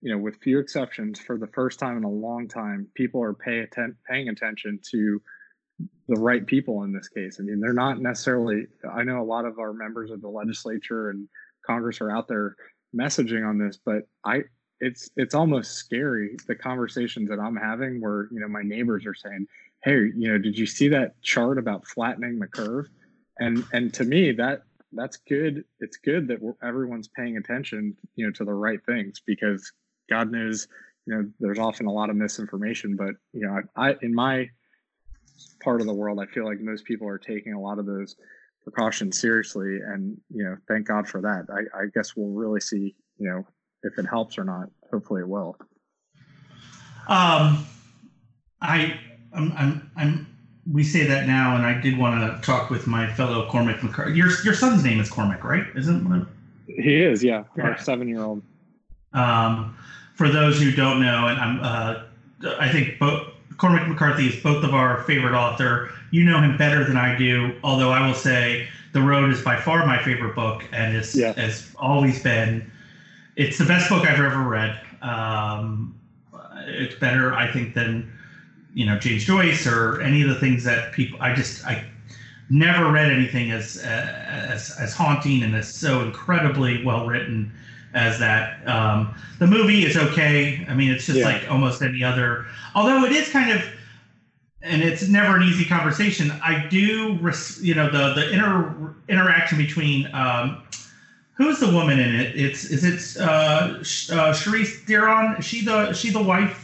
you 0.00 0.10
know, 0.10 0.18
with 0.18 0.36
few 0.42 0.58
exceptions, 0.58 1.20
for 1.20 1.38
the 1.38 1.46
first 1.48 1.78
time 1.78 1.96
in 1.96 2.04
a 2.04 2.10
long 2.10 2.48
time, 2.48 2.88
people 2.94 3.22
are 3.22 3.34
pay 3.34 3.60
atten- 3.60 3.96
paying 4.08 4.28
attention 4.28 4.80
to 4.90 5.20
the 6.08 6.20
right 6.20 6.46
people 6.46 6.82
in 6.84 6.92
this 6.92 7.08
case. 7.08 7.38
I 7.38 7.42
mean, 7.42 7.60
they're 7.60 7.72
not 7.72 8.00
necessarily. 8.00 8.66
I 8.90 9.02
know 9.02 9.20
a 9.20 9.24
lot 9.24 9.44
of 9.44 9.58
our 9.58 9.72
members 9.72 10.10
of 10.10 10.20
the 10.20 10.28
legislature 10.28 11.10
and 11.10 11.28
Congress 11.66 12.00
are 12.00 12.10
out 12.10 12.28
there 12.28 12.56
messaging 12.94 13.48
on 13.48 13.58
this, 13.58 13.78
but 13.84 14.08
I. 14.24 14.42
It's 14.82 15.10
it's 15.14 15.34
almost 15.34 15.72
scary 15.72 16.38
the 16.46 16.54
conversations 16.54 17.28
that 17.28 17.38
I'm 17.38 17.54
having 17.54 18.00
where 18.00 18.28
you 18.32 18.40
know 18.40 18.48
my 18.48 18.62
neighbors 18.62 19.04
are 19.04 19.14
saying, 19.14 19.46
hey 19.84 20.10
you 20.16 20.28
know 20.32 20.38
did 20.38 20.58
you 20.58 20.66
see 20.66 20.88
that 20.88 21.20
chart 21.22 21.58
about 21.58 21.86
flattening 21.86 22.38
the 22.38 22.46
curve 22.46 22.86
and 23.38 23.64
and 23.72 23.92
to 23.94 24.04
me 24.04 24.32
that 24.32 24.62
that's 24.92 25.18
good. 25.28 25.64
It's 25.80 25.96
good 25.96 26.28
that 26.28 26.38
everyone's 26.62 27.08
paying 27.08 27.36
attention 27.36 27.96
you 28.16 28.26
know 28.26 28.32
to 28.32 28.44
the 28.44 28.52
right 28.52 28.84
things 28.86 29.20
because 29.26 29.72
god 30.08 30.32
knows 30.32 30.66
you 31.06 31.14
know 31.14 31.24
there's 31.38 31.58
often 31.58 31.86
a 31.86 31.92
lot 31.92 32.10
of 32.10 32.16
misinformation 32.16 32.96
but 32.96 33.14
you 33.32 33.46
know 33.46 33.60
i, 33.76 33.90
I 33.90 33.96
in 34.02 34.12
my 34.12 34.48
part 35.62 35.80
of 35.80 35.86
the 35.86 35.94
world 35.94 36.18
i 36.20 36.26
feel 36.26 36.44
like 36.44 36.60
most 36.60 36.84
people 36.84 37.06
are 37.06 37.18
taking 37.18 37.52
a 37.52 37.60
lot 37.60 37.78
of 37.78 37.86
those 37.86 38.16
precautions 38.62 39.20
seriously 39.20 39.78
and 39.86 40.16
you 40.30 40.44
know 40.44 40.56
thank 40.68 40.86
god 40.86 41.08
for 41.08 41.20
that. 41.20 41.46
I, 41.52 41.82
I 41.82 41.86
guess 41.94 42.14
we'll 42.16 42.34
really 42.34 42.60
see 42.60 42.94
you 43.18 43.28
know 43.28 43.46
if 43.82 43.98
it 43.98 44.06
helps 44.06 44.38
or 44.38 44.44
not. 44.44 44.68
Hopefully 44.92 45.22
it 45.22 45.28
will. 45.28 45.56
Um, 47.08 47.66
I, 48.60 48.98
I'm, 49.32 49.52
I'm, 49.56 49.90
I'm. 49.96 50.26
We 50.70 50.84
say 50.84 51.06
that 51.06 51.26
now, 51.26 51.56
and 51.56 51.64
I 51.64 51.80
did 51.80 51.96
want 51.98 52.20
to 52.20 52.46
talk 52.46 52.70
with 52.70 52.86
my 52.86 53.06
fellow 53.14 53.48
Cormac 53.50 53.82
McCarthy. 53.82 54.12
Your 54.16 54.28
your 54.44 54.54
son's 54.54 54.84
name 54.84 55.00
is 55.00 55.08
Cormac, 55.08 55.42
right? 55.44 55.64
Isn't 55.74 56.04
one 56.08 56.22
of- 56.22 56.28
he 56.66 56.96
is 57.02 57.24
yeah 57.24 57.44
our 57.60 57.76
seven 57.78 58.06
year 58.06 58.20
old 58.20 58.42
Um, 59.12 59.74
for 60.14 60.28
those 60.28 60.60
who 60.62 60.70
don't 60.70 61.00
know, 61.00 61.26
and 61.26 61.40
I'm, 61.40 61.60
uh, 61.60 61.94
I 62.60 62.68
think 62.68 62.98
both 63.00 63.26
Cormac 63.56 63.88
McCarthy 63.88 64.28
is 64.28 64.36
both 64.42 64.62
of 64.62 64.72
our 64.74 65.02
favorite 65.04 65.34
author. 65.34 65.90
You 66.12 66.24
know 66.24 66.40
him 66.40 66.56
better 66.56 66.84
than 66.84 66.96
I 66.96 67.16
do, 67.16 67.52
although 67.64 67.90
I 67.90 68.06
will 68.06 68.14
say 68.14 68.68
The 68.92 69.00
Road 69.00 69.30
is 69.32 69.40
by 69.42 69.56
far 69.56 69.84
my 69.86 69.98
favorite 70.02 70.34
book, 70.34 70.64
and 70.72 70.96
it's 70.96 71.14
Yeah. 71.16 71.32
has 71.34 71.72
always 71.76 72.22
been. 72.22 72.70
It's 73.36 73.56
the 73.58 73.64
best 73.64 73.88
book 73.88 74.06
I've 74.08 74.20
ever 74.20 74.42
read. 74.42 74.78
Um, 75.02 75.94
it's 76.66 76.94
better, 76.96 77.34
I 77.34 77.50
think, 77.50 77.74
than 77.74 78.12
you 78.74 78.86
know 78.86 78.98
James 78.98 79.24
Joyce 79.24 79.66
or 79.66 80.00
any 80.00 80.22
of 80.22 80.28
the 80.28 80.34
things 80.36 80.64
that 80.64 80.92
people. 80.92 81.20
I 81.20 81.34
just 81.34 81.64
I 81.66 81.84
never 82.48 82.90
read 82.90 83.10
anything 83.10 83.50
as 83.50 83.76
as 83.78 84.70
as 84.78 84.94
haunting 84.94 85.42
and 85.42 85.54
as 85.54 85.72
so 85.72 86.00
incredibly 86.02 86.84
well 86.84 87.06
written 87.06 87.52
as 87.94 88.18
that. 88.20 88.66
Um, 88.68 89.14
the 89.38 89.46
movie 89.46 89.84
is 89.84 89.96
okay. 89.96 90.64
I 90.68 90.74
mean, 90.74 90.90
it's 90.92 91.06
just 91.06 91.18
Yeah. 91.18 91.24
like 91.26 91.50
almost 91.50 91.82
any 91.82 92.02
other. 92.04 92.46
Although 92.74 93.04
it 93.04 93.12
is 93.12 93.28
kind 93.30 93.50
of, 93.50 93.62
and 94.62 94.82
it's 94.82 95.08
never 95.08 95.36
an 95.36 95.42
easy 95.42 95.64
conversation. 95.64 96.30
I 96.44 96.66
do, 96.68 97.18
res- 97.20 97.60
you 97.62 97.74
know, 97.74 97.90
the 97.90 98.14
the 98.14 98.30
inter 98.32 98.94
interaction 99.08 99.58
between. 99.58 100.08
Um, 100.14 100.62
Who's 101.34 101.58
the 101.58 101.70
woman 101.72 101.98
in 101.98 102.14
it? 102.14 102.36
It's 102.36 102.64
is 102.66 102.84
it 102.84 103.18
uh, 103.18 103.24
uh, 103.24 103.72
Charlize 103.82 104.84
Theron? 104.84 105.36
Is 105.38 105.46
she 105.46 105.64
the 105.64 105.90
she 105.94 106.10
the 106.10 106.22
wife 106.22 106.59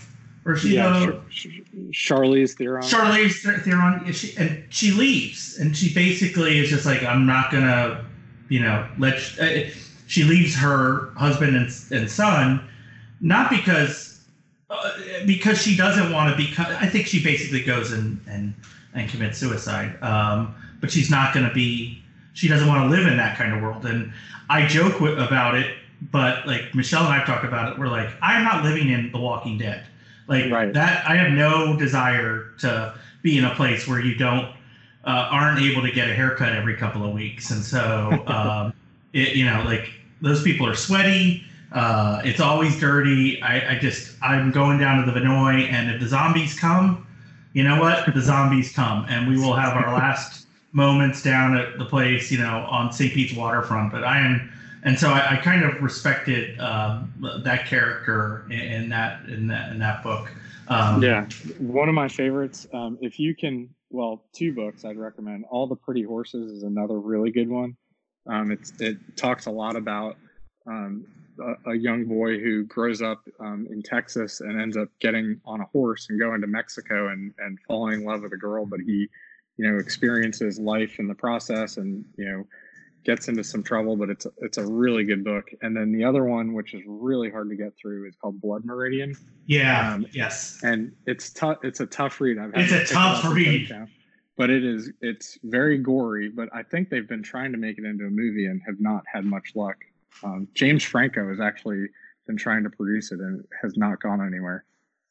or 0.47 0.57
she 0.57 0.75
yeah 0.75 1.01
the 1.01 1.07
Char- 1.31 1.53
Char- 1.93 2.19
charlize 2.19 2.55
theron 2.55 2.83
Charlize 2.83 3.63
Theron, 3.65 4.13
she, 4.13 4.35
and 4.37 4.65
she 4.71 4.93
leaves, 4.93 5.59
and 5.59 5.77
she 5.77 5.93
basically 5.93 6.59
is 6.59 6.71
just 6.71 6.87
like, 6.87 7.03
I'm 7.03 7.27
not 7.27 7.51
gonna, 7.51 8.05
you 8.49 8.61
know, 8.61 8.89
let. 8.99 9.15
Uh, 9.41 9.71
she 10.09 10.23
leaves 10.23 10.55
her 10.55 11.11
husband 11.17 11.57
and, 11.57 11.69
and 11.91 12.09
son, 12.09 12.65
not 13.21 13.51
because, 13.51 14.25
uh, 14.71 14.93
because 15.27 15.61
she 15.61 15.77
doesn't 15.77 16.13
want 16.13 16.31
to 16.31 16.37
become. 16.37 16.67
I 16.67 16.87
think 16.87 17.07
she 17.07 17.23
basically 17.23 17.63
goes 17.63 17.93
and 17.93 18.21
and 18.29 18.55
and 18.95 19.11
commits 19.11 19.39
suicide. 19.39 20.01
Um, 20.01 20.55
but 20.81 20.91
she's 20.91 21.11
not 21.11 21.35
gonna 21.35 21.53
be. 21.53 22.03
She 22.35 22.47
doesn't 22.49 22.69
want 22.69 22.85
to 22.85 22.97
live 22.97 23.07
in 23.07 23.17
that 23.17 23.37
kind 23.37 23.53
of 23.53 23.63
world, 23.63 23.85
and 23.85 24.13
I 24.49 24.67
joke 24.67 25.01
with, 25.01 25.19
about 25.19 25.57
it 25.57 25.75
but 26.13 26.47
like 26.47 26.75
Michelle 26.75 27.05
and 27.05 27.13
I've 27.15 27.27
talked 27.27 27.45
about 27.45 27.73
it. 27.73 27.79
We're 27.79 27.89
like, 27.89 28.11
I'm 28.21 28.45
not 28.45 28.63
living 28.65 28.91
in 28.91 29.11
The 29.13 29.19
Walking 29.19 29.57
Dead. 29.59 29.87
Like 30.29 30.51
Right. 30.51 30.73
that, 30.73 31.09
I 31.09 31.17
have 31.17 31.33
no 31.33 31.77
desire 31.77 32.53
to 32.59 32.95
be 33.23 33.39
in 33.39 33.45
a 33.45 33.55
place 33.55 33.87
where 33.87 34.01
you 34.01 34.17
don't 34.17 34.55
uh, 35.05 35.29
aren't 35.31 35.61
able 35.61 35.83
to 35.83 35.93
get 35.93 36.09
a 36.11 36.15
haircut 36.15 36.53
every 36.53 36.77
couple 36.77 37.05
of 37.05 37.13
weeks, 37.13 37.51
and 37.51 37.63
so 37.63 38.25
um, 38.27 38.73
it, 39.13 39.37
you 39.37 39.45
know, 39.45 39.63
like 39.65 39.91
those 40.21 40.43
people 40.43 40.67
are 40.67 40.75
sweaty. 40.75 41.45
Uh, 41.73 42.23
it's 42.25 42.41
always 42.41 42.79
dirty. 42.81 43.41
I, 43.43 43.75
I 43.75 43.79
just 43.79 44.17
I'm 44.23 44.51
going 44.51 44.79
down 44.79 45.05
to 45.05 45.11
the 45.11 45.19
Vinoy, 45.19 45.71
and 45.71 45.91
if 45.91 46.01
the 46.01 46.09
zombies 46.09 46.59
come, 46.59 47.07
you 47.53 47.63
know 47.63 47.81
what? 47.81 48.13
The 48.13 48.21
zombies 48.33 48.73
come, 48.73 49.07
and 49.09 49.29
we 49.29 49.37
will 49.37 49.55
have 49.55 49.75
our 49.75 49.93
last 49.97 50.47
moments 50.73 51.23
down 51.23 51.57
at 51.57 51.79
the 51.79 51.85
place, 51.85 52.31
you 52.31 52.39
know, 52.39 52.67
on 52.71 52.93
St. 52.93 53.13
Pete's 53.13 53.35
waterfront. 53.35 53.93
But 53.93 54.05
I 54.05 54.19
am, 54.19 54.53
and 54.87 54.97
so 54.97 55.11
I, 55.11 55.33
I 55.33 55.37
kind 55.37 55.65
of 55.65 55.83
respected 55.83 56.59
um, 56.61 57.13
that 57.43 57.67
character 57.67 58.47
in, 58.51 58.61
in 58.61 58.89
that 58.91 59.29
in 59.29 59.49
that 59.49 59.73
in 59.73 59.79
that 59.81 60.03
book. 60.03 60.31
Um, 60.69 61.03
Yeah, 61.03 61.27
one 61.59 61.89
of 61.89 61.95
my 61.95 62.09
favorites. 62.09 62.67
Um, 62.73 62.97
if 63.01 63.19
you 63.19 63.35
can, 63.35 63.69
well, 63.91 64.25
two 64.33 64.55
books 64.55 64.85
I'd 64.85 64.97
recommend. 64.97 65.45
All 65.51 65.67
the 65.67 65.77
Pretty 65.77 66.03
Horses 66.03 66.53
is 66.53 66.63
another 66.63 67.01
really 67.01 67.31
good 67.31 67.49
one. 67.49 67.77
Um, 68.29 68.51
it 68.53 68.97
talks 69.17 69.47
a 69.47 69.51
lot 69.51 69.77
about 69.77 70.17
um, 70.69 71.05
a, 71.41 71.71
a 71.71 71.75
young 71.77 72.05
boy 72.05 72.39
who 72.39 72.65
grows 72.65 73.03
up 73.03 73.23
um, 73.41 73.67
in 73.71 73.83
Texas 73.83 74.41
and 74.41 74.61
ends 74.61 74.77
up 74.77 74.89
getting 75.01 75.41
on 75.45 75.61
a 75.61 75.67
horse 75.67 76.07
and 76.11 76.19
going 76.19 76.41
to 76.41 76.47
Mexico 76.47 77.09
and 77.09 77.35
and 77.39 77.59
falling 77.67 78.01
in 78.01 78.07
love 78.07 78.23
with 78.23 78.33
a 78.33 78.37
girl, 78.37 78.65
but 78.65 78.79
he, 78.79 79.09
you 79.57 79.69
know, 79.69 79.79
experiences 79.79 80.61
life 80.61 81.01
in 81.01 81.09
the 81.09 81.15
process 81.15 81.77
and 81.77 82.05
you 82.17 82.25
know 82.25 82.45
gets 83.07 83.29
into 83.29 83.43
some 83.45 83.63
trouble. 83.63 83.97
But 83.97 84.11
it's 84.11 84.27
it's 84.39 84.59
a 84.59 84.67
really 84.67 85.05
good 85.05 85.25
book. 85.25 85.49
And 85.63 85.75
then 85.77 85.93
the 85.93 86.05
other 86.05 86.25
one, 86.25 86.53
which 86.53 86.75
is 86.75 86.83
really 86.87 87.31
hard 87.31 87.49
to 87.51 87.57
get 87.57 87.73
through, 87.81 88.07
is 88.09 88.15
called 88.21 88.41
Blood 88.41 88.65
Meridian 88.65 89.15
yeah. 89.47 89.95
Um, 89.95 90.07
yes. 90.13 90.61
and 90.65 90.93
it's 91.07 91.31
tough. 91.33 91.59
It's 91.63 91.81
a 91.81 91.87
tough 91.87 92.21
read. 92.21 92.37
I've 92.39 92.53
had 92.53 92.65
It's 92.81 92.91
a 92.91 92.95
tough 92.95 93.25
read. 93.33 93.69
down. 93.69 93.89
but 94.37 94.51
it 94.51 94.65
is. 94.65 94.91
It's 95.01 95.39
very 95.45 95.79
gory. 95.79 96.29
But 96.29 96.49
I 96.53 96.63
think 96.65 96.91
they've 96.91 97.09
been 97.09 97.23
trying 97.23 97.53
to 97.53 97.59
make 97.59 97.79
it 97.79 97.85
into 97.85 98.05
a 98.07 98.11
movie 98.11 98.47
and 98.47 98.61
have 98.67 98.81
not 98.81 99.05
had 99.11 99.25
much 99.25 99.53
luck. 99.55 99.77
Um, 100.25 100.49
James 100.55 100.83
Franco 100.83 101.29
has 101.29 101.41
actually 101.41 101.87
been 102.27 102.37
trying 102.37 102.65
to 102.65 102.71
produce 102.71 103.13
it 103.13 103.21
and 103.21 103.45
has 103.63 103.77
not 103.77 104.01
gone 104.03 104.21
anywhere. 104.27 104.65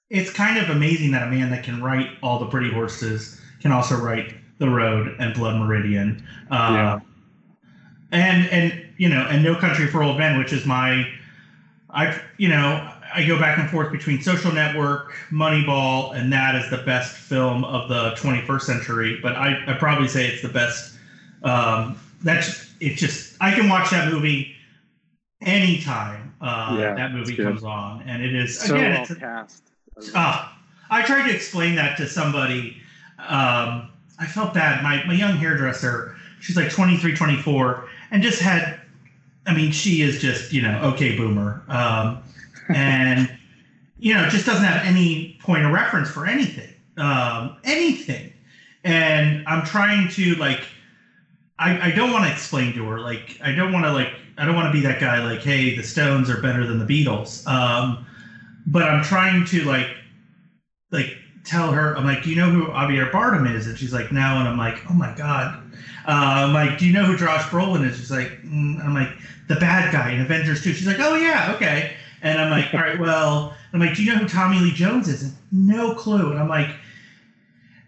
It's 0.10 0.32
kind 0.32 0.58
of 0.60 0.70
amazing 0.70 1.12
that 1.12 1.24
a 1.28 1.32
man 1.32 1.50
that 1.52 1.64
can 1.64 1.82
write 1.82 2.10
all 2.22 2.40
the 2.40 2.46
pretty 2.48 2.72
horses 2.72 3.40
can 3.62 3.72
also 3.72 3.96
write 3.96 4.34
The 4.60 4.70
Road 4.70 5.16
and 5.20 5.34
Blood 5.34 5.56
Meridian. 5.60 6.28
Uh, 6.52 6.56
Yeah. 6.74 7.00
And 8.16 8.48
and 8.50 8.86
you 8.98 9.10
know, 9.10 9.28
and 9.30 9.44
No 9.44 9.56
Country 9.56 9.88
for 9.88 10.02
Old 10.02 10.18
Men, 10.18 10.38
which 10.40 10.54
is 10.54 10.66
my, 10.66 11.06
I 11.90 12.18
you 12.38 12.48
know, 12.48 12.90
I 13.14 13.26
go 13.26 13.38
back 13.38 13.58
and 13.60 13.70
forth 13.70 13.92
between 13.92 14.22
Social 14.22 14.52
Network, 14.54 15.14
Moneyball, 15.32 16.16
and 16.16 16.32
that 16.32 16.56
is 16.56 16.70
the 16.70 16.78
best 16.78 17.16
film 17.16 17.66
of 17.66 17.90
the 17.90 18.12
21st 18.12 18.62
century. 18.62 19.20
But 19.22 19.36
I 19.36 19.62
I 19.68 19.74
probably 19.74 20.08
say 20.08 20.28
it's 20.28 20.42
the 20.42 20.48
best. 20.50 20.96
Um, 21.44 22.00
that's 22.24 22.74
it's 22.80 23.00
just 23.00 23.36
I 23.42 23.52
can 23.52 23.68
watch 23.70 23.92
that 23.92 24.12
movie 24.12 24.56
anytime 25.42 26.34
uh, 26.42 26.78
Yeah, 26.80 26.94
that 26.96 27.12
movie 27.12 27.36
comes 27.36 27.64
on, 27.64 28.02
and 28.04 28.24
it 28.24 28.34
is 28.34 28.60
So 28.60 28.76
again 28.76 28.94
well 28.94 29.02
it's 29.02 29.12
a- 29.12 29.16
cast. 29.16 29.64
Ah, 30.14 30.58
I 30.90 31.02
tried 31.04 31.28
to 31.28 31.36
explain 31.36 31.76
that 31.76 31.98
to 31.98 32.08
somebody. 32.08 32.78
Um, 33.20 33.90
I 34.20 34.26
felt 34.26 34.54
bad. 34.54 34.84
My, 34.84 35.04
my 35.06 35.14
young 35.14 35.36
hairdresser, 35.38 36.16
she's 36.40 36.56
like 36.56 36.70
23, 36.70 37.16
24, 37.16 37.88
and 38.12 38.22
just 38.22 38.42
had, 38.42 38.80
I 39.46 39.54
mean, 39.54 39.72
she 39.72 40.02
is 40.02 40.20
just, 40.20 40.54
you 40.54 40.62
know, 40.62 40.80
okay, 40.94 41.18
boomer. 41.18 41.64
Um, 41.68 42.24
and, 42.74 43.30
you 43.98 44.14
know, 44.14 44.28
just 44.30 44.46
doesn't 44.46 44.64
have 44.64 44.86
any 44.86 45.38
point 45.42 45.66
of 45.66 45.72
reference 45.72 46.10
for 46.10 46.26
anything. 46.26 46.74
Um, 46.98 47.58
anything. 47.64 48.34
And 48.84 49.44
I'm 49.48 49.66
trying 49.66 50.10
to, 50.12 50.36
like, 50.36 50.68
I, 51.58 51.90
I 51.90 51.92
don't 51.92 52.12
want 52.12 52.26
to 52.26 52.32
explain 52.32 52.74
to 52.74 52.86
her. 52.88 53.00
Like, 53.00 53.40
I 53.42 53.54
don't 53.54 53.72
want 53.72 53.86
to, 53.86 53.92
like, 53.92 54.10
I 54.38 54.46
don't 54.46 54.56
want 54.56 54.68
to 54.68 54.72
be 54.72 54.82
that 54.82 55.00
guy, 55.00 55.24
like, 55.24 55.42
hey, 55.42 55.76
the 55.76 55.84
Stones 55.84 56.30
are 56.30 56.42
better 56.42 56.66
than 56.68 56.80
the 56.80 56.86
Beatles. 56.86 57.48
Um, 57.48 58.06
but 58.66 58.84
I'm 58.84 59.04
trying 59.04 59.46
to 59.46 59.64
like 59.64 59.88
like 60.92 61.16
tell 61.44 61.72
her 61.72 61.96
I'm 61.96 62.06
like, 62.06 62.24
do 62.24 62.30
you 62.30 62.36
know 62.36 62.50
who 62.50 62.68
Javier 62.68 63.12
Bardem 63.12 63.54
is? 63.54 63.68
And 63.68 63.78
she's 63.78 63.94
like, 63.94 64.12
no. 64.12 64.40
And 64.40 64.48
I'm 64.48 64.58
like, 64.58 64.82
oh 64.90 64.94
my 64.94 65.14
god. 65.16 65.65
Uh, 66.08 66.46
I'm 66.48 66.54
like, 66.54 66.78
do 66.78 66.86
you 66.86 66.94
know 66.94 67.04
who 67.06 67.18
Josh 67.18 67.44
Brolin 67.50 67.86
is? 67.88 67.98
She's 67.98 68.12
like, 68.12 68.30
mm. 68.44 68.84
I'm 68.84 68.94
like, 68.94 69.10
the 69.48 69.56
bad 69.56 69.92
guy 69.92 70.12
in 70.12 70.22
Avengers 70.22 70.64
2. 70.64 70.74
She's 70.74 70.88
like, 70.88 71.00
oh 71.00 71.16
yeah, 71.16 71.52
okay. 71.56 71.92
And 72.22 72.40
I'm 72.40 72.50
like, 72.50 72.74
all 72.74 72.80
right, 72.80 72.98
well, 73.00 73.54
I'm 73.74 73.80
like, 73.80 73.96
do 73.96 74.04
you 74.04 74.12
know 74.12 74.18
who 74.18 74.28
Tommy 74.28 74.60
Lee 74.60 74.72
Jones 74.72 75.08
is? 75.08 75.24
And 75.24 75.34
no 75.52 75.94
clue. 75.94 76.32
And 76.32 76.40
I'm 76.40 76.48
like, 76.48 76.70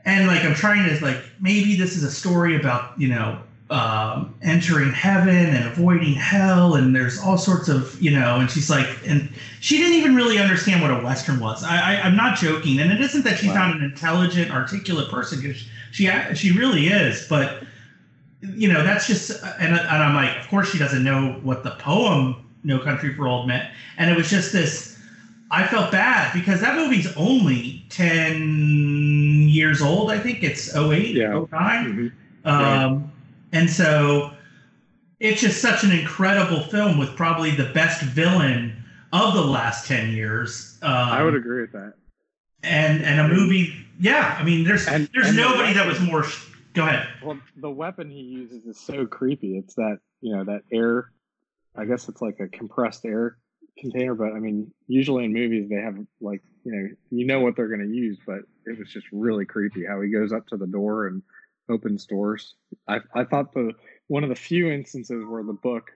and 0.06 0.28
like 0.28 0.44
I'm 0.44 0.54
trying 0.54 0.88
to 0.88 1.04
like 1.04 1.18
maybe 1.40 1.76
this 1.76 1.96
is 1.96 2.04
a 2.04 2.10
story 2.10 2.56
about 2.56 2.84
you 2.96 3.10
know 3.10 3.38
um, 3.70 4.34
entering 4.42 4.92
heaven 4.94 5.36
and 5.36 5.66
avoiding 5.66 6.14
hell, 6.14 6.76
and 6.76 6.96
there's 6.96 7.20
all 7.20 7.38
sorts 7.38 7.68
of 7.68 8.00
you 8.02 8.12
know. 8.12 8.40
And 8.40 8.50
she's 8.50 8.70
like, 8.70 8.88
and 9.06 9.30
she 9.60 9.78
didn't 9.78 9.96
even 9.96 10.16
really 10.16 10.40
understand 10.40 10.82
what 10.82 10.92
a 10.92 10.96
western 10.96 11.40
was. 11.40 11.64
I, 11.64 11.96
I 11.96 12.02
I'm 12.02 12.16
not 12.16 12.38
joking, 12.38 12.80
and 12.80 12.92
it 12.92 13.02
isn't 13.02 13.24
that 13.26 13.38
she's 13.38 13.50
Wow. 13.50 13.68
not 13.68 13.76
an 13.76 13.84
intelligent, 13.84 14.52
articulate 14.52 15.10
person 15.10 15.42
because 15.42 15.66
she 15.92 16.10
she 16.36 16.52
really 16.52 16.88
is, 16.88 17.26
but 17.28 17.64
you 18.42 18.72
know 18.72 18.84
that's 18.84 19.08
just 19.08 19.32
and, 19.60 19.74
and 19.74 19.80
I'm 20.04 20.16
like, 20.16 20.38
of 20.40 20.48
course 20.50 20.70
she 20.70 20.78
doesn't 20.78 21.04
know 21.04 21.40
what 21.44 21.64
the 21.64 21.72
poem 21.72 22.36
"No 22.64 22.80
Country 22.80 23.14
for 23.16 23.28
Old 23.28 23.48
Men," 23.48 23.70
and 23.98 24.10
it 24.12 24.18
was 24.18 24.30
just 24.30 24.52
this. 24.52 24.96
I 25.50 25.66
felt 25.66 25.92
bad 25.94 26.34
because 26.34 26.60
that 26.60 26.76
movie's 26.76 27.08
only 27.16 27.86
10 27.90 29.48
years 29.48 29.82
old, 29.82 30.12
I 30.12 30.20
think. 30.20 30.44
It's 30.44 30.76
08, 30.76 31.16
Yeah. 31.16 31.46
09. 31.50 32.12
Mhm. 32.46 32.50
Um, 32.50 33.12
and 33.54 33.70
so 33.70 34.32
it's 35.22 35.40
just 35.40 35.62
such 35.62 35.86
an 35.86 35.92
incredible 35.92 36.64
film 36.64 36.98
with 36.98 37.16
probably 37.16 37.52
the 37.52 37.72
best 37.74 38.02
villain 38.02 38.76
of 39.14 39.36
the 39.36 39.42
last 39.42 39.88
10 39.88 40.10
years. 40.10 40.78
Um, 40.82 40.92
I 40.92 41.24
would 41.24 41.34
agree 41.36 41.62
with 41.62 41.72
that. 41.72 41.94
And, 42.64 43.02
and 43.04 43.22
a 43.22 43.28
movie, 43.34 43.74
yeah. 44.02 44.36
I 44.38 44.44
mean, 44.44 44.66
there's 44.66 44.86
And- 44.86 45.08
there's 45.14 45.30
and 45.30 45.38
the 45.38 45.42
nobody 45.44 45.72
that 45.74 45.88
was 45.88 46.02
more. 46.02 46.26
Go 46.78 46.86
ahead. 46.86 47.08
Well, 47.24 47.40
the 47.56 47.72
weapon 47.72 48.12
he 48.12 48.22
uses 48.22 48.68
is 48.68 48.80
so 48.80 49.08
creepy. 49.08 49.58
It's 49.58 49.74
that 49.76 49.98
you 50.22 50.36
know 50.36 50.44
that 50.44 50.62
air. 50.72 51.12
I 51.76 51.86
guess 51.86 52.08
it's 52.08 52.22
like 52.22 52.40
a 52.40 52.48
compressed 52.48 53.04
air 53.04 53.40
container, 53.80 54.14
but 54.14 54.34
I 54.34 54.40
mean, 54.40 54.72
usually 54.88 55.26
in 55.26 55.34
movies 55.34 55.70
they 55.70 55.82
have 55.82 55.98
like 56.22 56.44
you 56.64 56.72
know 56.72 56.88
you 57.10 57.26
know 57.26 57.40
what 57.40 57.56
they're 57.56 57.68
going 57.68 57.82
to 57.82 57.96
use, 57.96 58.20
but 58.28 58.42
it 58.68 58.78
was 58.78 58.90
just 58.94 59.08
really 59.12 59.44
creepy 59.44 59.86
how 59.86 60.00
he 60.02 60.12
goes 60.12 60.32
up 60.32 60.46
to 60.50 60.58
the 60.58 60.68
door 60.68 61.08
and 61.08 61.24
opens 61.68 62.06
doors. 62.06 62.54
I 62.88 63.00
I 63.16 63.24
thought 63.24 63.56
the 63.56 63.74
one 64.06 64.22
of 64.22 64.30
the 64.30 64.36
few 64.36 64.70
instances 64.70 65.26
where 65.28 65.44
the 65.44 65.54
book 65.54 65.90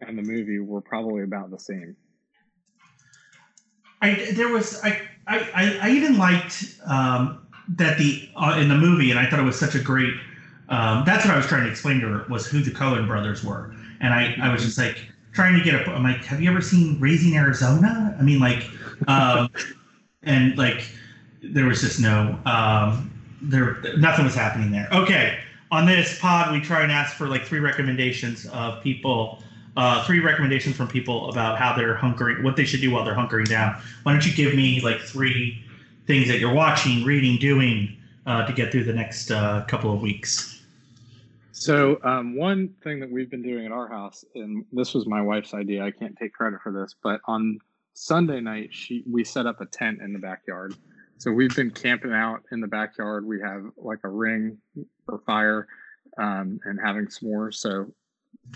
and 0.00 0.16
the 0.16 0.22
movie 0.22 0.60
were 0.60 0.80
probably 0.80 1.24
about 1.24 1.50
the 1.50 1.58
same. 1.58 1.96
I 4.00 4.30
there 4.30 4.48
was 4.48 4.80
I 4.84 5.00
I 5.26 5.38
I, 5.54 5.78
I 5.82 5.90
even 5.90 6.18
liked 6.18 6.78
um, 6.86 7.39
that 7.76 7.98
the 7.98 8.28
uh, 8.36 8.56
in 8.58 8.68
the 8.68 8.76
movie, 8.76 9.10
and 9.10 9.18
I 9.18 9.28
thought 9.28 9.40
it 9.40 9.44
was 9.44 9.58
such 9.58 9.74
a 9.74 9.80
great. 9.80 10.14
Um, 10.68 11.02
that's 11.04 11.24
what 11.24 11.34
I 11.34 11.36
was 11.36 11.46
trying 11.46 11.64
to 11.64 11.70
explain 11.70 12.00
to 12.00 12.08
her 12.08 12.26
was 12.28 12.46
who 12.46 12.62
the 12.62 12.70
Coen 12.70 13.06
brothers 13.06 13.44
were, 13.44 13.74
and 14.00 14.14
I 14.14 14.36
I 14.42 14.52
was 14.52 14.62
just 14.62 14.78
like 14.78 14.98
trying 15.32 15.58
to 15.58 15.64
get 15.64 15.74
a. 15.74 15.90
I'm 15.90 16.02
like, 16.02 16.24
have 16.24 16.40
you 16.40 16.50
ever 16.50 16.60
seen 16.60 16.98
Raising 17.00 17.36
Arizona? 17.36 18.16
I 18.18 18.22
mean, 18.22 18.40
like, 18.40 18.64
um, 19.08 19.48
and 20.22 20.56
like 20.56 20.90
there 21.42 21.66
was 21.66 21.80
just 21.80 22.00
no 22.00 22.38
um, 22.46 23.10
there 23.42 23.80
nothing 23.96 24.24
was 24.24 24.34
happening 24.34 24.70
there. 24.70 24.88
Okay, 24.92 25.38
on 25.70 25.86
this 25.86 26.18
pod 26.18 26.52
we 26.52 26.60
try 26.60 26.82
and 26.82 26.92
ask 26.92 27.16
for 27.16 27.28
like 27.28 27.44
three 27.44 27.60
recommendations 27.60 28.46
of 28.46 28.82
people 28.82 29.42
uh, 29.76 30.04
three 30.04 30.20
recommendations 30.20 30.76
from 30.76 30.88
people 30.88 31.30
about 31.30 31.58
how 31.58 31.74
they're 31.74 31.94
hunkering, 31.94 32.42
what 32.42 32.56
they 32.56 32.64
should 32.64 32.80
do 32.80 32.90
while 32.90 33.04
they're 33.04 33.14
hunkering 33.14 33.48
down. 33.48 33.80
Why 34.02 34.12
don't 34.12 34.26
you 34.26 34.32
give 34.32 34.54
me 34.54 34.80
like 34.80 35.00
three 35.00 35.62
things 36.10 36.26
that 36.26 36.40
you're 36.40 36.52
watching, 36.52 37.04
reading, 37.04 37.38
doing 37.38 37.96
uh, 38.26 38.44
to 38.44 38.52
get 38.52 38.72
through 38.72 38.82
the 38.82 38.92
next 38.92 39.30
uh, 39.30 39.64
couple 39.68 39.94
of 39.94 40.00
weeks? 40.00 40.60
So 41.52 42.00
um, 42.02 42.36
one 42.36 42.70
thing 42.82 42.98
that 42.98 43.08
we've 43.08 43.30
been 43.30 43.42
doing 43.42 43.64
at 43.64 43.70
our 43.70 43.86
house, 43.86 44.24
and 44.34 44.64
this 44.72 44.92
was 44.92 45.06
my 45.06 45.22
wife's 45.22 45.54
idea. 45.54 45.84
I 45.84 45.92
can't 45.92 46.16
take 46.16 46.32
credit 46.32 46.58
for 46.64 46.72
this, 46.72 46.96
but 47.00 47.20
on 47.26 47.60
Sunday 47.94 48.40
night, 48.40 48.70
she 48.72 49.04
we 49.08 49.22
set 49.22 49.46
up 49.46 49.60
a 49.60 49.66
tent 49.66 50.00
in 50.00 50.12
the 50.12 50.18
backyard. 50.18 50.74
So 51.18 51.30
we've 51.30 51.54
been 51.54 51.70
camping 51.70 52.12
out 52.12 52.42
in 52.50 52.60
the 52.60 52.66
backyard. 52.66 53.24
We 53.24 53.40
have 53.42 53.66
like 53.76 54.00
a 54.02 54.08
ring 54.08 54.58
for 55.06 55.20
fire 55.24 55.68
um, 56.18 56.58
and 56.64 56.80
having 56.84 57.06
s'mores. 57.06 57.54
So 57.54 57.86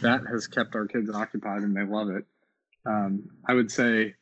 that 0.00 0.22
has 0.28 0.48
kept 0.48 0.74
our 0.74 0.88
kids 0.88 1.08
occupied, 1.08 1.62
and 1.62 1.76
they 1.76 1.84
love 1.84 2.10
it. 2.10 2.24
Um, 2.84 3.28
I 3.46 3.54
would 3.54 3.70
say 3.70 4.14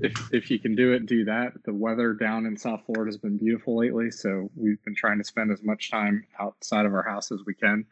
if 0.00 0.28
if 0.32 0.50
you 0.50 0.58
can 0.58 0.74
do 0.74 0.92
it, 0.92 1.06
do 1.06 1.24
that. 1.24 1.52
The 1.64 1.74
weather 1.74 2.12
down 2.12 2.46
in 2.46 2.56
South 2.56 2.82
Florida 2.86 3.08
has 3.08 3.16
been 3.16 3.36
beautiful 3.36 3.76
lately, 3.76 4.10
so 4.10 4.50
we've 4.54 4.82
been 4.84 4.94
trying 4.94 5.18
to 5.18 5.24
spend 5.24 5.50
as 5.50 5.62
much 5.62 5.90
time 5.90 6.24
outside 6.38 6.86
of 6.86 6.94
our 6.94 7.02
house 7.02 7.32
as 7.32 7.40
we 7.46 7.54
can. 7.54 7.84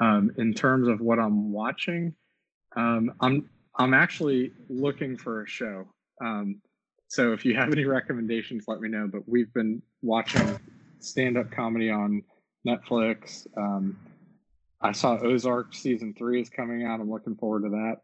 Um, 0.00 0.32
in 0.38 0.54
terms 0.54 0.88
of 0.88 1.00
what 1.00 1.18
I'm 1.18 1.52
watching, 1.52 2.14
um, 2.76 3.12
I'm 3.20 3.48
I'm 3.76 3.94
actually 3.94 4.52
looking 4.68 5.16
for 5.16 5.42
a 5.42 5.46
show. 5.48 5.88
Um, 6.20 6.60
so 7.08 7.32
if 7.32 7.44
you 7.44 7.56
have 7.56 7.72
any 7.72 7.84
recommendations, 7.86 8.64
let 8.68 8.80
me 8.80 8.88
know. 8.88 9.08
But 9.10 9.28
we've 9.28 9.52
been 9.52 9.82
watching 10.02 10.58
stand-up 11.00 11.50
comedy 11.50 11.90
on 11.90 12.22
Netflix. 12.66 13.46
Um, 13.56 13.96
I 14.80 14.92
saw 14.92 15.18
Ozark 15.18 15.74
season 15.74 16.14
three 16.16 16.40
is 16.40 16.48
coming 16.48 16.84
out. 16.84 17.00
I'm 17.00 17.10
looking 17.10 17.36
forward 17.36 17.64
to 17.64 17.70
that. 17.70 17.96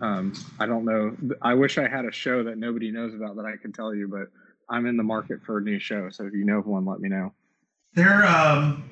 Um, 0.00 0.32
I 0.58 0.66
don't 0.66 0.84
know. 0.84 1.16
I 1.42 1.54
wish 1.54 1.78
I 1.78 1.88
had 1.88 2.04
a 2.04 2.12
show 2.12 2.42
that 2.44 2.58
nobody 2.58 2.90
knows 2.90 3.14
about 3.14 3.36
that 3.36 3.44
I 3.44 3.56
could 3.56 3.74
tell 3.74 3.94
you, 3.94 4.08
but 4.08 4.28
I'm 4.68 4.86
in 4.86 4.96
the 4.96 5.02
market 5.02 5.40
for 5.44 5.58
a 5.58 5.60
new 5.60 5.78
show. 5.78 6.10
So 6.10 6.26
if 6.26 6.32
you 6.32 6.44
know 6.44 6.58
of 6.58 6.66
one, 6.66 6.84
let 6.84 7.00
me 7.00 7.08
know. 7.08 7.32
There, 7.94 8.24
um, 8.26 8.88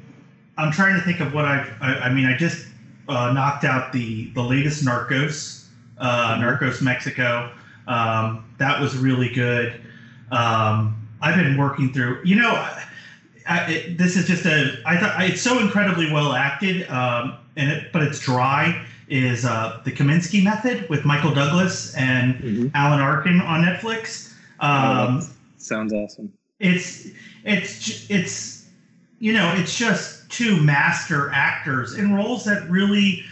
I'm 0.57 0.73
trying 0.73 0.99
to 0.99 1.01
think 1.03 1.21
of 1.21 1.33
what 1.33 1.45
I've. 1.45 1.71
I, 1.81 1.95
I 2.01 2.13
mean, 2.13 2.27
I 2.27 2.37
just 2.37 2.67
uh, 3.09 3.33
knocked 3.33 3.65
out 3.65 3.93
the 3.93 4.31
the 4.33 4.43
latest 4.43 4.85
Narcos, 4.85 5.67
uh, 5.99 6.35
mm-hmm. 6.35 6.43
Narcos 6.43 6.83
Mexico. 6.83 7.53
Um, 7.87 8.45
that 8.59 8.81
was 8.81 8.97
really 8.97 9.33
good. 9.33 9.81
Um, 10.31 11.09
I've 11.23 11.37
been 11.37 11.57
working 11.57 11.93
through. 11.93 12.21
You 12.25 12.37
know, 12.37 12.51
I, 13.47 13.73
it, 13.73 13.99
this 13.99 14.17
is 14.17 14.27
just 14.27 14.45
a. 14.45 14.79
I 14.85 14.99
thought 14.99 15.23
it's 15.23 15.41
so 15.41 15.59
incredibly 15.61 16.13
well 16.13 16.33
acted, 16.33 16.89
um, 16.91 17.39
and 17.57 17.71
it, 17.71 17.93
but 17.93 18.03
it's 18.03 18.19
dry. 18.19 18.85
Is 19.09 19.45
uh, 19.45 19.81
the 19.85 19.93
Kominsky 19.93 20.43
Method 20.43 20.89
with 20.91 21.05
Michael 21.05 21.33
Douglas 21.33 21.95
and 21.95 22.35
mm-hmm. 22.35 22.69
Alan 22.75 23.01
Arkin 23.01 23.41
on 23.41 23.63
Netflix? 23.65 24.33
Um, 24.61 25.21
oh, 25.23 25.29
sounds 25.57 25.93
awesome. 25.93 26.33
It's 26.61 27.09
it's 27.45 28.11
it's 28.11 28.67
you 29.19 29.33
know 29.33 29.53
it's 29.57 29.77
just 29.77 30.31
two 30.31 30.61
master 30.63 31.31
actors 31.33 31.95
in 31.95 32.15
roles 32.15 32.45
that 32.45 32.69
really 32.69 33.25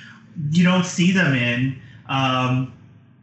you 0.50 0.64
don't 0.64 0.86
see 0.86 1.12
them 1.12 1.34
in. 1.34 1.80
Um, 2.08 2.72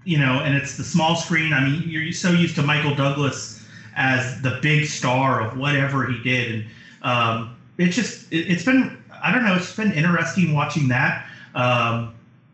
you 0.05 0.17
know, 0.17 0.41
and 0.41 0.55
it's 0.55 0.77
the 0.77 0.83
small 0.83 1.15
screen. 1.15 1.53
I 1.53 1.63
mean, 1.63 1.83
you're 1.87 2.11
so 2.11 2.31
used 2.31 2.55
to 2.55 2.63
Michael 2.63 2.93
Douglas 2.93 3.65
as 3.95 4.41
the 4.41 4.59
big 4.61 4.85
star 4.85 5.41
of 5.41 5.57
whatever 5.57 6.05
he 6.05 6.21
did, 6.23 6.51
and 6.51 6.65
um, 7.03 7.55
it's 7.77 7.95
just 7.95 8.31
it, 8.31 8.47
has 8.47 8.65
been 8.65 9.01
I 9.23 9.31
don't 9.31 9.45
know 9.45 9.55
it's 9.55 9.75
been 9.75 9.93
interesting 9.93 10.53
watching 10.53 10.89
that. 10.89 11.25
Um, 11.55 12.13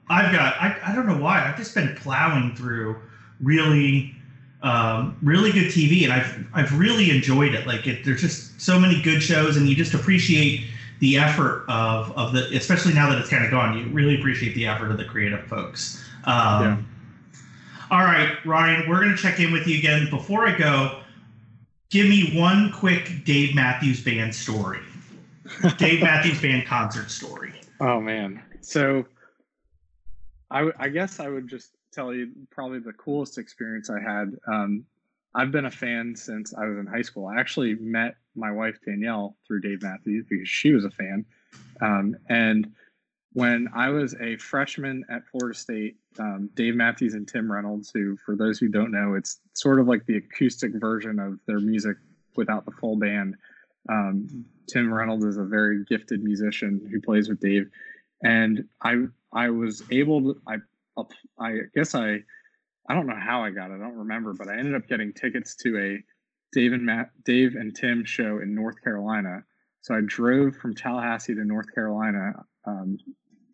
I've 0.10 0.32
got 0.32 0.56
I, 0.60 0.78
I 0.88 0.95
don't 0.95 1.08
know 1.08 1.17
why 1.17 1.45
I've 1.45 1.58
just 1.58 1.76
been 1.76 1.95
plowing 1.95 2.56
through 2.56 3.00
really 3.41 4.15
um, 4.62 5.17
really 5.22 5.52
good 5.52 5.72
TV 5.72 6.04
and 6.04 6.12
I've 6.12 6.45
I've 6.54 6.78
really 6.78 7.12
enjoyed 7.12 7.54
it. 7.54 7.67
Like 7.67 7.88
it, 7.88 8.04
there's 8.04 8.22
just 8.22 8.60
so 8.60 8.80
many 8.80 9.02
good 9.02 9.22
shows 9.22 9.56
and 9.58 9.67
you 9.67 9.76
just 9.76 9.93
appreciate 9.93 10.65
the 11.00 11.17
effort 11.17 11.65
of 11.69 12.12
of 12.17 12.34
the 12.34 12.56
especially 12.56 12.93
now 12.93 13.10
that 13.10 13.19
it's 13.19 13.30
kind 13.30 13.45
of 13.45 13.52
gone. 13.52 13.78
You 13.78 13.86
really 13.93 14.19
appreciate 14.19 14.56
the 14.56 14.65
effort 14.67 14.91
of 14.91 14.98
the 14.98 15.06
creative 15.06 15.45
folks. 15.45 16.04
Um, 16.26 16.63
yeah. 16.63 16.78
All 17.91 18.04
right, 18.04 18.38
Ryan, 18.45 18.88
we're 18.88 19.02
going 19.02 19.15
to 19.15 19.17
check 19.17 19.39
in 19.39 19.52
with 19.52 19.65
you 19.65 19.80
again. 19.80 20.08
Before 20.12 20.45
I 20.45 20.56
go, 20.56 21.00
give 21.89 22.08
me 22.08 22.38
one 22.38 22.72
quick 22.72 23.26
Dave 23.26 23.56
Matthews 23.56 24.04
Band 24.04 24.36
story. 24.36 24.82
Dave 25.78 26.02
Matthews 26.02 26.39
Band 26.39 26.67
concert 26.67 27.10
story. 27.10 27.54
Oh 27.80 28.00
man, 28.00 28.43
so 28.62 29.06
I, 30.51 30.89
guess 30.89 31.19
I 31.19 31.27
would 31.29 31.47
just 31.47 31.71
tell 31.91 32.13
you 32.13 32.31
probably 32.49 32.79
the 32.79 32.93
coolest 32.93 33.38
experience 33.38 33.89
I 33.89 33.99
had. 34.01 34.35
Um, 34.47 34.85
I've 35.35 35.51
been 35.51 35.65
a 35.65 35.71
fan 35.71 36.15
since 36.15 36.53
I 36.53 36.65
was 36.65 36.77
in 36.77 36.88
high 36.88 37.03
school. 37.03 37.27
I 37.27 37.39
actually 37.39 37.75
met 37.75 38.15
my 38.35 38.51
wife 38.51 38.79
Danielle 38.85 39.35
through 39.45 39.62
Dave 39.62 39.83
Matthews 39.83 40.25
because 40.27 40.49
she 40.49 40.71
was 40.71 40.85
a 40.85 40.89
fan, 40.89 41.25
um, 41.81 42.15
and 42.29 42.71
when 43.33 43.69
I 43.75 43.89
was 43.89 44.15
a 44.19 44.38
freshman 44.38 45.05
at 45.09 45.27
Florida 45.27 45.57
State, 45.57 45.97
um, 46.17 46.49
Dave 46.55 46.75
Matthews 46.75 47.13
and 47.13 47.27
Tim 47.27 47.51
Reynolds, 47.51 47.91
who, 47.93 48.17
for 48.17 48.35
those 48.35 48.57
who 48.57 48.69
don't 48.69 48.91
know, 48.91 49.13
it's 49.13 49.39
sort 49.53 49.79
of 49.79 49.88
like 49.88 50.05
the 50.05 50.17
acoustic 50.17 50.73
version 50.73 51.19
of 51.19 51.39
their 51.45 51.59
music 51.59 51.97
without 52.35 52.65
the 52.65 52.71
full 52.71 52.95
band. 52.95 53.35
Um, 53.88 54.45
Tim 54.67 54.91
Reynolds 54.91 55.25
is 55.25 55.38
a 55.38 55.43
very 55.43 55.85
gifted 55.85 56.23
musician 56.23 56.88
who 56.91 56.99
plays 56.99 57.29
with 57.29 57.39
Dave, 57.39 57.69
and 58.23 58.67
I 58.81 59.05
I 59.34 59.50
was 59.50 59.84
able 59.92 60.22
to 60.22 60.42
I 60.48 60.56
I 61.39 61.58
guess 61.76 61.96
I 61.96 62.20
I 62.88 62.94
don't 62.96 63.08
know 63.08 63.20
how 63.20 63.44
I 63.44 63.52
got 63.52 63.72
it 63.72 63.76
I 63.76 63.78
don't 63.78 63.98
remember, 63.98 64.34
but 64.34 64.50
I 64.50 64.58
ended 64.58 64.76
up 64.76 64.88
getting 64.88 65.13
tickets 65.13 65.56
to 65.58 65.78
a 65.78 66.04
Dave 66.52 66.74
and 66.74 66.86
Matt 66.86 67.12
Dave 67.24 67.56
and 67.56 67.76
Tim 67.76 68.04
show 68.06 68.39
in 68.39 68.56
North 68.56 68.82
Carolina. 68.84 69.44
So 69.82 69.96
I 69.96 70.02
drove 70.06 70.56
from 70.56 70.76
Tallahassee 70.76 71.36
to 71.36 71.46
North 71.46 71.74
Carolina 71.74 72.34
um, 72.65 72.98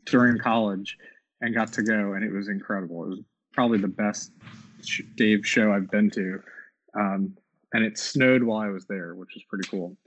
during 0.05 0.37
college 0.39 0.97
and 1.41 1.53
got 1.53 1.73
to 1.73 1.83
go, 1.83 2.13
and 2.13 2.23
it 2.23 2.31
was 2.31 2.47
incredible. 2.47 3.03
It 3.03 3.09
was 3.09 3.19
probably 3.53 3.77
the 3.77 3.87
best 3.87 4.31
Dave 5.15 5.45
show 5.45 5.71
I've 5.71 5.89
been 5.91 6.09
to, 6.11 6.39
um, 6.97 7.35
and 7.73 7.83
it 7.83 7.97
snowed 7.97 8.43
while 8.43 8.61
I 8.61 8.69
was 8.69 8.85
there, 8.85 9.15
which 9.15 9.29
was 9.35 9.43
pretty 9.49 9.67
cool. 9.69 9.97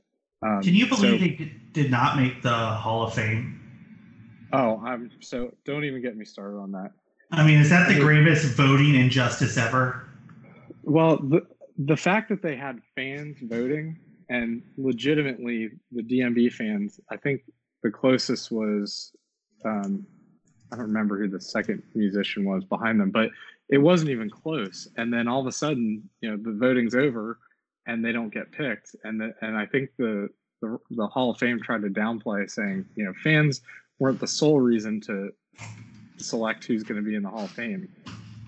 Um, 0.43 0.63
Can 0.63 0.75
you 0.75 0.87
believe 0.87 1.21
so, 1.21 1.25
they 1.25 1.53
did 1.73 1.91
not 1.91 2.17
make 2.17 2.43
the 2.43 2.51
Hall 2.51 3.03
of 3.03 3.15
Fame? 3.15 3.58
Oh, 4.53 4.81
I'm 4.85 5.11
so 5.21 5.55
don't 5.65 5.85
even 5.85 6.03
get 6.03 6.17
me 6.17 6.25
started 6.25 6.59
on 6.59 6.73
that. 6.73 6.93
I 7.31 7.47
mean, 7.47 7.59
is 7.59 7.69
that 7.71 7.89
the 7.89 8.01
gravest 8.01 8.55
voting 8.57 8.95
injustice 8.95 9.57
ever? 9.57 10.09
Well, 10.83 11.19
the 11.19 11.47
the 11.77 11.97
fact 11.97 12.29
that 12.31 12.43
they 12.43 12.57
had 12.57 12.81
fans 12.97 13.39
voting 13.43 13.99
and 14.31 14.63
legitimately 14.77 15.71
the 15.93 16.03
DMB 16.03 16.53
fans, 16.53 17.01
I 17.11 17.17
think 17.17 17.43
the 17.83 17.91
closest 17.91 18.51
was 18.51 19.13
um, 19.65 20.07
I 20.73 20.77
don't 20.77 20.87
remember 20.87 21.19
who 21.19 21.29
the 21.29 21.41
second 21.41 21.83
musician 21.95 22.45
was 22.45 22.65
behind 22.65 23.01
them, 23.01 23.11
but 23.11 23.31
it 23.69 23.79
wasn't 23.79 24.11
even 24.11 24.31
close. 24.31 24.89
And 24.97 25.13
then 25.13 25.29
all 25.29 25.41
of 25.41 25.47
a 25.47 25.53
sudden, 25.53 26.09
you 26.21 26.31
know, 26.31 26.37
the 26.37 26.57
voting's 26.59 26.95
over 26.95 27.39
and 27.87 28.05
they 28.05 28.13
don't 28.13 28.33
get 28.33 28.53
picked. 28.53 28.95
And 29.05 29.21
the, 29.21 29.35
and 29.41 29.57
I 29.57 29.67
think 29.67 29.91
the, 29.99 30.29
the 30.61 30.79
the 30.91 31.07
Hall 31.07 31.31
of 31.31 31.39
Fame 31.39 31.61
tried 31.63 31.83
to 31.83 31.89
downplay 31.89 32.51
saying, 32.51 32.87
you 32.97 33.05
know, 33.05 33.13
fans 33.23 33.61
weren't 33.99 34.21
the 34.21 34.27
sole 34.27 34.61
reason 34.61 35.01
to 35.03 35.31
select 36.17 36.65
who's 36.65 36.83
going 36.83 37.03
to 37.03 37.09
be 37.09 37.15
in 37.15 37.23
the 37.23 37.31
Hall 37.31 37.45
of 37.45 37.51
Fame. 37.51 37.89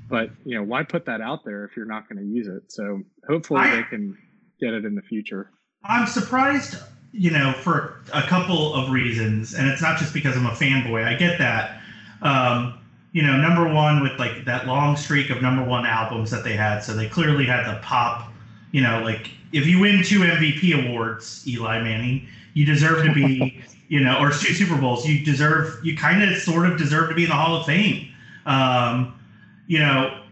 But 0.08 0.30
you 0.44 0.56
know, 0.56 0.62
why 0.62 0.82
put 0.82 1.04
that 1.06 1.20
out 1.20 1.44
there 1.44 1.64
if 1.64 1.76
you're 1.76 1.86
not 1.86 2.08
going 2.08 2.18
to 2.18 2.28
use 2.28 2.48
it? 2.48 2.70
So 2.72 3.02
hopefully 3.28 3.60
I, 3.60 3.76
they 3.76 3.82
can 3.84 4.18
get 4.60 4.74
it 4.74 4.84
in 4.84 4.94
the 4.94 5.02
future. 5.02 5.50
I'm 5.84 6.06
surprised 6.06 6.76
you 7.12 7.30
know, 7.30 7.52
for 7.52 8.02
a 8.12 8.22
couple 8.22 8.74
of 8.74 8.90
reasons, 8.90 9.54
and 9.54 9.68
it's 9.68 9.82
not 9.82 9.98
just 9.98 10.14
because 10.14 10.36
I'm 10.36 10.46
a 10.46 10.50
fanboy. 10.50 11.04
I 11.04 11.14
get 11.14 11.38
that. 11.38 11.80
Um, 12.22 12.78
you 13.12 13.22
know, 13.22 13.36
number 13.36 13.72
one 13.72 14.02
with 14.02 14.18
like 14.18 14.44
that 14.44 14.66
long 14.66 14.96
streak 14.96 15.30
of 15.30 15.42
number 15.42 15.64
one 15.64 15.84
albums 15.84 16.30
that 16.30 16.44
they 16.44 16.52
had, 16.52 16.80
so 16.80 16.94
they 16.94 17.08
clearly 17.08 17.44
had 17.44 17.64
the 17.64 17.80
pop. 17.80 18.32
You 18.70 18.82
know, 18.82 19.00
like 19.02 19.30
if 19.52 19.66
you 19.66 19.80
win 19.80 20.04
two 20.04 20.20
MVP 20.20 20.88
awards, 20.88 21.46
Eli 21.48 21.82
Manning, 21.82 22.28
you 22.54 22.64
deserve 22.64 23.04
to 23.04 23.12
be, 23.12 23.60
you 23.90 23.98
know, 23.98 24.18
or 24.20 24.30
two 24.30 24.54
Super 24.54 24.76
Bowls, 24.76 25.04
you 25.04 25.24
deserve, 25.24 25.84
you 25.84 25.96
kind 25.96 26.22
of 26.22 26.38
sort 26.38 26.64
of 26.70 26.78
deserve 26.78 27.08
to 27.08 27.14
be 27.14 27.24
in 27.24 27.28
the 27.28 27.34
Hall 27.34 27.56
of 27.56 27.66
Fame. 27.66 28.08
Um, 28.46 29.20
you 29.66 29.80
know, 29.80 30.22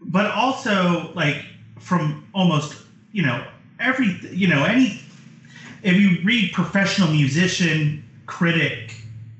but 0.00 0.30
also 0.30 1.12
like 1.12 1.44
from 1.78 2.26
almost, 2.34 2.82
you 3.12 3.22
know, 3.22 3.46
every, 3.78 4.18
you 4.32 4.48
know, 4.48 4.64
any 4.64 5.02
if 5.82 5.96
you 5.96 6.18
read 6.24 6.52
professional 6.52 7.08
musician 7.08 8.02
critic 8.24 8.94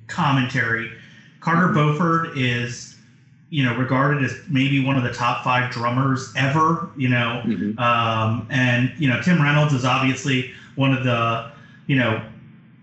commentary, 0.08 0.92
Carter 1.40 1.72
Beauford 1.72 2.36
is, 2.36 2.96
you 3.48 3.64
know, 3.64 3.74
regarded 3.76 4.22
as 4.22 4.38
maybe 4.50 4.84
one 4.84 4.96
of 4.96 5.04
the 5.04 5.12
top 5.12 5.42
five 5.42 5.72
drummers 5.72 6.32
ever. 6.36 6.90
You 6.98 7.08
know, 7.08 7.42
mm-hmm. 7.46 7.78
um, 7.78 8.46
and 8.50 8.92
you 8.98 9.08
know 9.08 9.22
Tim 9.22 9.40
Reynolds 9.40 9.72
is 9.72 9.86
obviously 9.86 10.52
one 10.74 10.92
of 10.92 11.02
the, 11.02 11.50
you 11.86 11.96
know, 11.96 12.22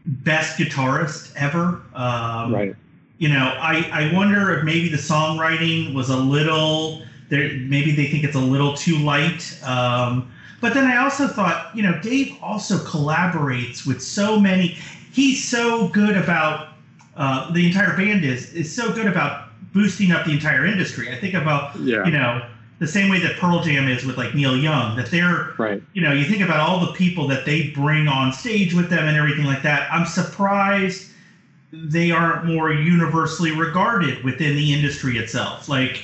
best 0.06 0.58
guitarist 0.58 1.34
ever. 1.36 1.82
Um, 1.94 2.54
right. 2.54 2.76
You 3.18 3.30
know, 3.30 3.56
I 3.60 3.90
I 3.92 4.14
wonder 4.14 4.58
if 4.58 4.64
maybe 4.64 4.90
the 4.90 4.98
songwriting 4.98 5.94
was 5.94 6.10
a 6.10 6.18
little 6.18 7.04
there. 7.30 7.54
Maybe 7.60 7.92
they 7.92 8.08
think 8.08 8.24
it's 8.24 8.36
a 8.36 8.40
little 8.40 8.74
too 8.74 8.98
light. 8.98 9.58
Um, 9.64 10.32
but 10.62 10.74
then 10.74 10.86
I 10.86 10.98
also 10.98 11.28
thought, 11.28 11.76
you 11.76 11.84
know, 11.84 12.00
Dave 12.02 12.38
also 12.42 12.78
collaborates 12.78 13.86
with 13.86 14.02
so 14.02 14.40
many. 14.40 14.78
He's 15.12 15.44
so 15.48 15.88
good 15.90 16.18
about 16.18 16.70
uh, 17.16 17.52
the 17.52 17.66
entire 17.66 17.96
band 17.96 18.26
is 18.26 18.54
is 18.54 18.74
so 18.74 18.92
good 18.92 19.08
about 19.08 19.50
boosting 19.74 20.12
up 20.12 20.26
the 20.26 20.32
entire 20.32 20.66
industry. 20.66 21.12
I 21.12 21.16
think 21.16 21.34
about 21.34 21.76
yeah. 21.80 22.06
you 22.06 22.12
know 22.12 22.46
the 22.80 22.88
same 22.88 23.10
way 23.10 23.20
that 23.20 23.38
Pearl 23.38 23.62
Jam 23.62 23.88
is 23.88 24.06
with 24.06 24.18
like 24.18 24.36
Neil 24.36 24.58
Young. 24.58 24.96
That 24.96 25.10
they're 25.12 25.54
right. 25.58 25.82
You 25.94 26.02
know, 26.02 26.12
you 26.12 26.26
think 26.26 26.42
about 26.42 26.60
all 26.60 26.86
the 26.86 26.94
people 26.94 27.28
that 27.28 27.46
they 27.46 27.70
bring 27.70 28.08
on 28.08 28.34
stage 28.34 28.74
with 28.74 28.90
them 28.90 29.08
and 29.08 29.18
everything 29.18 29.46
like 29.46 29.62
that. 29.64 29.92
I'm 29.92 30.06
surprised 30.06 31.12
they 31.72 32.12
aren't 32.12 32.46
more 32.46 32.72
universally 32.72 33.52
regarded 33.52 34.24
within 34.24 34.56
the 34.56 34.74
industry 34.74 35.18
itself. 35.18 35.68
Like, 35.68 36.04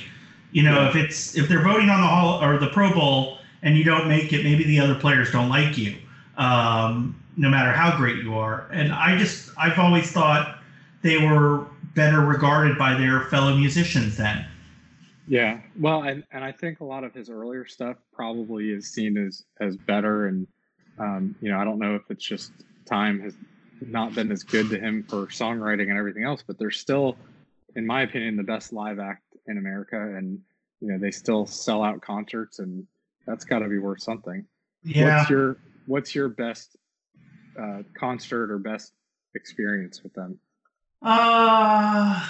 you 0.52 0.62
know, 0.62 0.82
yeah. 0.82 0.88
if 0.88 0.96
it's 0.96 1.36
if 1.36 1.48
they're 1.48 1.62
voting 1.62 1.88
on 1.88 2.00
the 2.00 2.06
hall 2.06 2.42
or 2.42 2.58
the 2.58 2.68
Pro 2.68 2.92
Bowl 2.92 3.38
and 3.62 3.76
you 3.76 3.84
don't 3.84 4.08
make 4.08 4.32
it, 4.32 4.44
maybe 4.44 4.64
the 4.64 4.80
other 4.80 4.94
players 4.94 5.30
don't 5.30 5.48
like 5.48 5.78
you, 5.78 5.96
um, 6.36 7.18
no 7.36 7.48
matter 7.48 7.72
how 7.72 7.96
great 7.96 8.22
you 8.22 8.34
are. 8.34 8.66
And 8.72 8.92
I 8.92 9.16
just, 9.16 9.50
I've 9.56 9.78
always 9.78 10.10
thought 10.10 10.58
they 11.02 11.18
were 11.18 11.66
better 11.94 12.20
regarded 12.20 12.76
by 12.78 12.94
their 12.94 13.22
fellow 13.22 13.56
musicians 13.56 14.16
then. 14.16 14.44
Yeah, 15.26 15.60
well, 15.78 16.02
and, 16.02 16.24
and 16.32 16.42
I 16.42 16.52
think 16.52 16.80
a 16.80 16.84
lot 16.84 17.04
of 17.04 17.14
his 17.14 17.30
earlier 17.30 17.66
stuff 17.66 17.96
probably 18.12 18.70
is 18.70 18.92
seen 18.92 19.16
as 19.16 19.44
as 19.60 19.76
better, 19.76 20.26
and 20.26 20.46
um, 20.98 21.36
you 21.40 21.50
know, 21.50 21.58
I 21.58 21.64
don't 21.64 21.78
know 21.78 21.94
if 21.94 22.02
it's 22.10 22.24
just 22.24 22.52
time 22.86 23.20
has 23.20 23.34
not 23.80 24.14
been 24.14 24.30
as 24.32 24.42
good 24.42 24.70
to 24.70 24.78
him 24.78 25.04
for 25.08 25.26
songwriting 25.26 25.88
and 25.88 25.98
everything 25.98 26.24
else, 26.24 26.42
but 26.46 26.58
they're 26.58 26.70
still, 26.70 27.16
in 27.76 27.86
my 27.86 28.02
opinion, 28.02 28.36
the 28.36 28.42
best 28.42 28.72
live 28.72 28.98
act 28.98 29.22
in 29.46 29.58
America, 29.58 29.96
and 29.96 30.40
you 30.80 30.88
know, 30.88 30.98
they 30.98 31.10
still 31.10 31.46
sell 31.46 31.82
out 31.82 32.00
concerts, 32.00 32.58
and 32.58 32.86
that's 33.26 33.44
got 33.44 33.60
to 33.60 33.68
be 33.68 33.78
worth 33.78 34.02
something. 34.02 34.44
Yeah. 34.82 35.18
What's 35.18 35.30
your 35.30 35.56
What's 35.86 36.14
your 36.14 36.28
best 36.28 36.76
uh, 37.60 37.82
concert 37.98 38.50
or 38.50 38.58
best 38.58 38.92
experience 39.34 40.02
with 40.02 40.14
them? 40.14 40.38
Uh, 41.00 42.24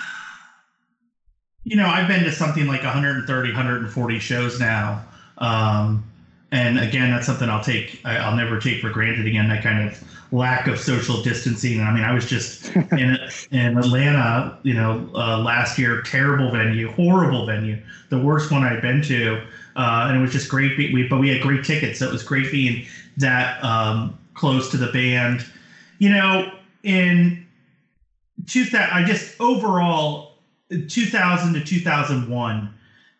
you 1.72 1.78
know, 1.78 1.87
I've 1.87 2.06
been 2.06 2.22
to 2.24 2.32
something 2.32 2.66
like 2.66 2.82
130, 2.82 3.48
140 3.48 4.18
shows 4.18 4.61
now. 4.61 5.02
Um, 5.38 6.04
and 6.50 6.78
again, 6.78 7.11
that's 7.11 7.24
something 7.24 7.48
I'll 7.48 7.64
take, 7.64 7.98
I, 8.04 8.28
will 8.28 8.37
never 8.37 8.61
take 8.61 8.82
for 8.82 8.90
granted 8.90 9.26
again, 9.26 9.48
that 9.48 9.62
kind 9.62 9.88
of 9.88 9.98
lack 10.32 10.66
of 10.66 10.78
social 10.78 11.22
distancing. 11.22 11.78
And 11.78 11.88
I 11.88 11.94
mean, 11.94 12.04
I 12.04 12.12
was 12.12 12.26
just 12.26 12.76
in, 12.76 13.16
in 13.52 13.78
Atlanta, 13.78 14.58
you 14.64 14.74
know, 14.74 15.08
uh, 15.14 15.38
last 15.38 15.78
year, 15.78 16.02
terrible 16.02 16.50
venue, 16.50 16.90
horrible 16.90 17.46
venue, 17.46 17.80
the 18.11 18.18
worst 18.18 18.52
one 18.52 18.64
I'd 18.64 18.82
been 18.82 19.00
to. 19.04 19.42
Uh, 19.74 20.08
and 20.08 20.18
it 20.18 20.20
was 20.20 20.30
just 20.30 20.50
great. 20.50 20.76
We, 20.76 21.08
but 21.08 21.20
we 21.20 21.30
had 21.30 21.40
great 21.40 21.64
tickets. 21.64 22.00
So 22.00 22.06
it 22.06 22.12
was 22.12 22.22
great 22.22 22.52
being 22.52 22.85
that 23.16 23.64
um, 23.64 24.18
close 24.35 24.70
to 24.72 24.76
the 24.76 24.92
band. 24.92 25.42
You 26.00 26.11
know, 26.11 26.52
in 26.82 27.46
2000, 28.46 28.78
I 28.78 29.06
just 29.06 29.40
overall, 29.40 30.31
2000 30.88 31.54
to 31.54 31.64
2001, 31.64 32.74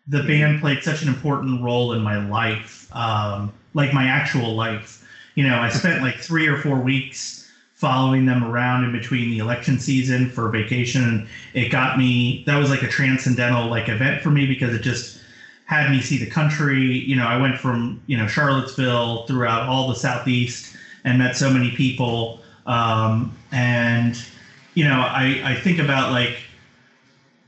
the 0.07 0.17
mm-hmm. 0.17 0.27
band 0.27 0.61
played 0.61 0.83
such 0.83 1.01
an 1.01 1.07
important 1.07 1.61
role 1.61 1.93
in 1.93 2.01
my 2.01 2.25
life, 2.27 2.87
um, 2.95 3.53
like 3.73 3.93
my 3.93 4.05
actual 4.05 4.55
life. 4.55 5.05
You 5.35 5.47
know, 5.47 5.59
I 5.59 5.69
spent 5.69 6.01
like 6.01 6.15
three 6.15 6.47
or 6.47 6.57
four 6.57 6.79
weeks 6.79 7.51
following 7.73 8.25
them 8.25 8.43
around 8.43 8.83
in 8.85 8.91
between 8.91 9.29
the 9.29 9.39
election 9.39 9.77
season 9.77 10.29
for 10.29 10.47
vacation. 10.49 11.27
It 11.53 11.69
got 11.69 11.97
me, 11.97 12.43
that 12.45 12.57
was 12.57 12.69
like 12.69 12.81
a 12.81 12.87
transcendental 12.87 13.67
like 13.67 13.89
event 13.89 14.21
for 14.21 14.29
me 14.29 14.45
because 14.45 14.73
it 14.73 14.81
just 14.81 15.19
had 15.65 15.89
me 15.89 16.01
see 16.01 16.17
the 16.17 16.29
country. 16.29 16.81
You 16.81 17.15
know, 17.15 17.25
I 17.25 17.37
went 17.37 17.57
from, 17.57 18.01
you 18.07 18.15
know, 18.15 18.27
Charlottesville 18.27 19.25
throughout 19.27 19.67
all 19.67 19.89
the 19.89 19.95
Southeast 19.95 20.75
and 21.03 21.17
met 21.17 21.35
so 21.35 21.51
many 21.51 21.71
people. 21.71 22.39
Um, 22.65 23.35
and, 23.51 24.23
you 24.75 24.85
know, 24.85 24.99
I, 25.01 25.41
I 25.43 25.55
think 25.55 25.79
about 25.79 26.11
like, 26.11 26.37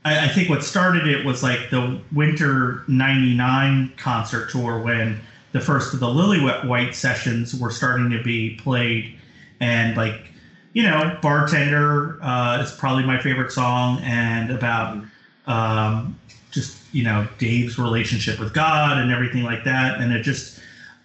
I, 0.06 0.26
I 0.26 0.28
think 0.28 0.48
what 0.48 0.62
started 0.62 1.08
it 1.08 1.26
was 1.26 1.42
like 1.42 1.70
the 1.70 2.00
winter 2.12 2.84
99 2.86 3.92
concert 3.96 4.50
tour 4.50 4.80
when 4.80 5.20
the 5.50 5.60
first 5.60 5.92
of 5.92 6.00
the 6.00 6.06
Lillywhite 6.06 6.94
sessions 6.94 7.54
were 7.54 7.70
starting 7.70 8.08
to 8.10 8.22
be 8.22 8.50
played. 8.50 9.12
And 9.58 9.96
like, 9.96 10.30
you 10.74 10.84
know, 10.84 11.18
Bartender 11.22 12.18
uh, 12.22 12.62
is 12.62 12.70
probably 12.70 13.04
my 13.04 13.18
favorite 13.18 13.50
song 13.50 13.98
and 14.04 14.50
about 14.50 15.02
um, 15.46 16.16
just, 16.52 16.78
you 16.92 17.02
know, 17.02 17.26
Dave's 17.38 17.76
relationship 17.76 18.38
with 18.38 18.52
God 18.52 18.98
and 18.98 19.10
everything 19.10 19.42
like 19.42 19.64
that. 19.64 20.00
And 20.00 20.12
it 20.12 20.20
just, 20.20 20.60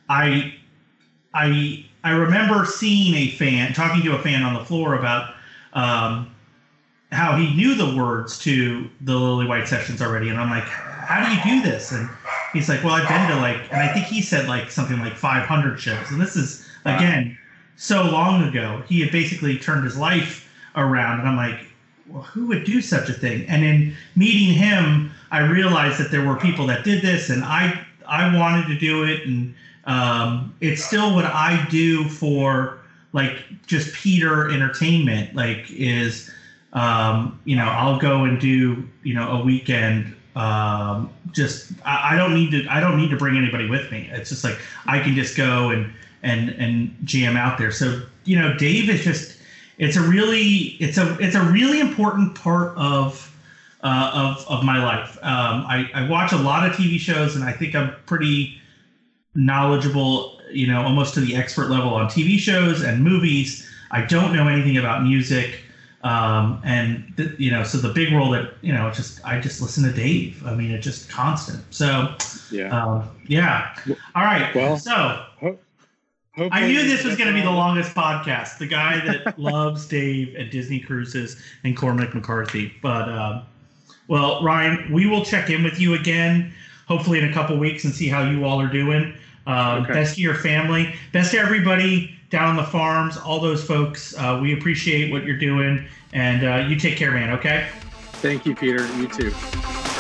I, 0.10 0.54
I, 1.34 1.84
I 2.04 2.12
remember 2.12 2.66
seeing 2.66 3.16
a 3.16 3.30
fan 3.30 3.74
talking 3.74 4.04
to 4.04 4.14
a 4.14 4.20
fan 4.20 4.44
on 4.44 4.54
the 4.54 4.60
floor 4.60 4.94
about 4.94 5.34
um, 5.74 6.31
how 7.12 7.36
he 7.36 7.54
knew 7.56 7.76
the 7.76 7.96
words 7.96 8.40
to 8.40 8.90
the 9.02 9.14
Lillywhite 9.14 9.68
sessions 9.68 10.02
already, 10.02 10.30
and 10.30 10.40
I'm 10.40 10.50
like, 10.50 10.64
how 10.64 11.26
do 11.26 11.50
you 11.50 11.58
do 11.58 11.70
this? 11.70 11.92
And 11.92 12.10
he's 12.54 12.70
like, 12.70 12.84
well, 12.84 12.94
I've 12.94 13.08
been 13.08 13.28
to 13.30 13.42
like, 13.42 13.58
and 13.72 13.82
I 13.82 13.94
think 13.94 14.06
he 14.06 14.22
said 14.22 14.48
like 14.48 14.72
something 14.72 15.00
like 15.00 15.14
500 15.14 15.80
shows, 15.80 16.10
and 16.10 16.22
this 16.22 16.36
is 16.36 16.68
again 16.86 17.38
so 17.76 18.04
long 18.04 18.48
ago. 18.48 18.84
He 18.88 19.02
had 19.02 19.12
basically 19.12 19.58
turned 19.58 19.84
his 19.84 19.98
life 19.98 20.50
around, 20.76 21.20
and 21.20 21.30
I'm 21.30 21.36
like, 21.36 21.60
well, 22.08 22.24
who 22.24 22.48
would 22.48 22.64
do 22.64 22.82
such 22.82 23.10
a 23.10 23.14
thing? 23.14 23.46
And 23.48 23.64
in 23.64 23.96
meeting 24.16 24.54
him, 24.54 25.12
I 25.32 25.46
realized 25.46 26.00
that 26.00 26.12
there 26.12 26.26
were 26.26 26.36
people 26.36 26.66
that 26.68 26.84
did 26.84 27.02
this, 27.02 27.30
and 27.30 27.44
I 27.44 27.86
I 28.08 28.36
wanted 28.38 28.68
to 28.68 28.78
do 28.78 29.04
it, 29.04 29.26
and 29.26 29.54
um, 29.86 30.56
it's 30.62 30.84
still 30.84 31.14
what 31.14 31.26
I 31.26 31.66
do 31.70 32.08
for 32.08 32.80
like 33.14 33.38
just 33.68 33.94
Peter 33.94 34.50
Entertainment. 34.50 35.36
Like 35.36 35.70
is 35.72 36.30
um, 36.74 37.40
you 37.46 37.56
know 37.56 37.66
I'll 37.66 38.00
go 38.00 38.24
and 38.24 38.40
do 38.40 38.88
you 39.04 39.14
know 39.14 39.30
a 39.32 39.44
weekend. 39.44 40.16
Um, 40.36 41.10
just 41.34 41.74
I, 41.84 42.14
I 42.14 42.16
don't 42.16 42.34
need 42.34 42.52
to 42.52 42.66
I 42.70 42.80
don't 42.80 42.98
need 42.98 43.10
to 43.10 43.18
bring 43.18 43.38
anybody 43.38 43.70
with 43.70 43.92
me. 43.92 44.10
It's 44.12 44.30
just 44.30 44.44
like 44.44 44.58
I 44.86 45.00
can 45.00 45.16
just 45.16 45.36
go 45.36 45.70
and 45.70 45.92
and 46.24 46.50
and 46.50 46.96
jam 47.04 47.36
out 47.36 47.58
there. 47.58 47.72
So 47.72 48.02
you 48.26 48.40
know 48.40 48.58
Dave 48.58 48.90
is 48.90 49.04
just 49.04 49.38
it's 49.78 49.96
a 49.96 50.02
really 50.02 50.78
it's 50.80 50.98
a 50.98 51.18
it's 51.20 51.36
a 51.36 51.44
really 51.44 51.80
important 51.80 52.36
part 52.36 52.78
of 52.78 53.36
uh, 53.84 54.12
of 54.14 54.46
of 54.48 54.64
my 54.64 54.84
life. 54.84 55.18
Um, 55.24 55.66
I, 55.68 55.90
I 55.94 56.08
watch 56.08 56.32
a 56.32 56.38
lot 56.38 56.70
of 56.70 56.76
TV 56.76 57.00
shows, 57.00 57.36
and 57.36 57.44
I 57.44 57.52
think 57.52 57.76
I'm 57.76 57.94
pretty 58.06 58.58
knowledgeable, 59.34 60.40
you 60.52 60.68
know, 60.68 60.82
almost 60.84 61.14
to 61.16 61.20
the 61.20 61.36
expert 61.36 61.70
level 61.70 61.94
on 61.94 62.08
TV 62.08 62.38
shows 62.38 62.84
and 62.84 63.04
movies. 63.04 63.68
I 63.92 64.06
don't 64.06 64.34
know 64.34 64.48
anything 64.48 64.78
about 64.78 65.04
music. 65.04 65.62
Um, 66.04 66.62
and 66.66 67.14
th- 67.16 67.40
you 67.40 67.52
know, 67.52 67.64
so 67.64 67.78
the 67.78 67.94
big 67.94 68.12
role 68.12 68.32
that 68.32 68.54
you 68.62 68.74
know, 68.74 68.90
just 68.92 69.24
I 69.26 69.40
just 69.40 69.62
listen 69.62 69.84
to 69.84 69.92
Dave. 69.92 70.46
I 70.46 70.56
mean, 70.56 70.72
it's 70.72 70.84
just 70.84 71.10
constant. 71.10 71.64
So 71.70 72.16
yeah, 72.50 72.70
um, 72.70 73.10
yeah. 73.28 73.76
All 74.16 74.24
right. 74.24 74.54
Well, 74.56 74.78
so 74.78 75.26
ho- 75.40 75.60
I 76.52 76.66
knew 76.66 76.84
this 76.84 77.04
was 77.04 77.16
going 77.18 77.28
to 77.28 77.34
be 77.34 77.42
the 77.42 77.52
longest 77.52 77.94
podcast. 77.94 78.58
The 78.58 78.68
guy 78.68 79.06
that 79.06 79.38
loves 79.40 79.88
Dave 79.88 80.36
and 80.36 80.50
Disney 80.50 80.80
Cruises 80.80 81.42
and 81.64 81.78
Cormac 81.78 82.16
McCarthy. 82.16 82.74
But 82.82 83.08
um, 83.08 83.44
well, 84.08 84.44
Ryan, 84.44 84.92
we 84.92 85.06
will 85.06 85.24
check 85.24 85.50
in 85.50 85.64
with 85.64 85.80
you 85.80 85.94
again, 85.94 86.54
hopefully 86.88 87.20
in 87.20 87.30
a 87.30 87.34
couple 87.34 87.58
weeks, 87.58 87.84
and 87.84 87.94
see 87.94 88.08
how 88.08 88.24
you 88.30 88.44
all 88.44 88.60
are 88.60 88.72
doing. 88.72 89.14
Um, 89.46 89.84
okay. 89.84 89.94
Best 89.94 90.16
to 90.16 90.22
your 90.22 90.36
family. 90.36 90.96
Best 91.12 91.32
to 91.32 91.38
everybody 91.38 92.18
down 92.32 92.48
on 92.48 92.56
the 92.56 92.64
farms, 92.64 93.18
all 93.18 93.40
those 93.40 93.64
folks. 93.64 94.16
Uh, 94.18 94.40
we 94.42 94.54
appreciate 94.54 95.12
what 95.12 95.24
you're 95.24 95.38
doing. 95.38 95.86
And 96.14 96.44
uh, 96.44 96.68
you 96.68 96.78
take 96.78 96.98
care, 96.98 97.12
man, 97.12 97.30
okay? 97.32 97.68
Thank 98.14 98.46
you, 98.46 98.56
Peter. 98.56 98.88
You 98.98 99.08
too. 99.08 99.91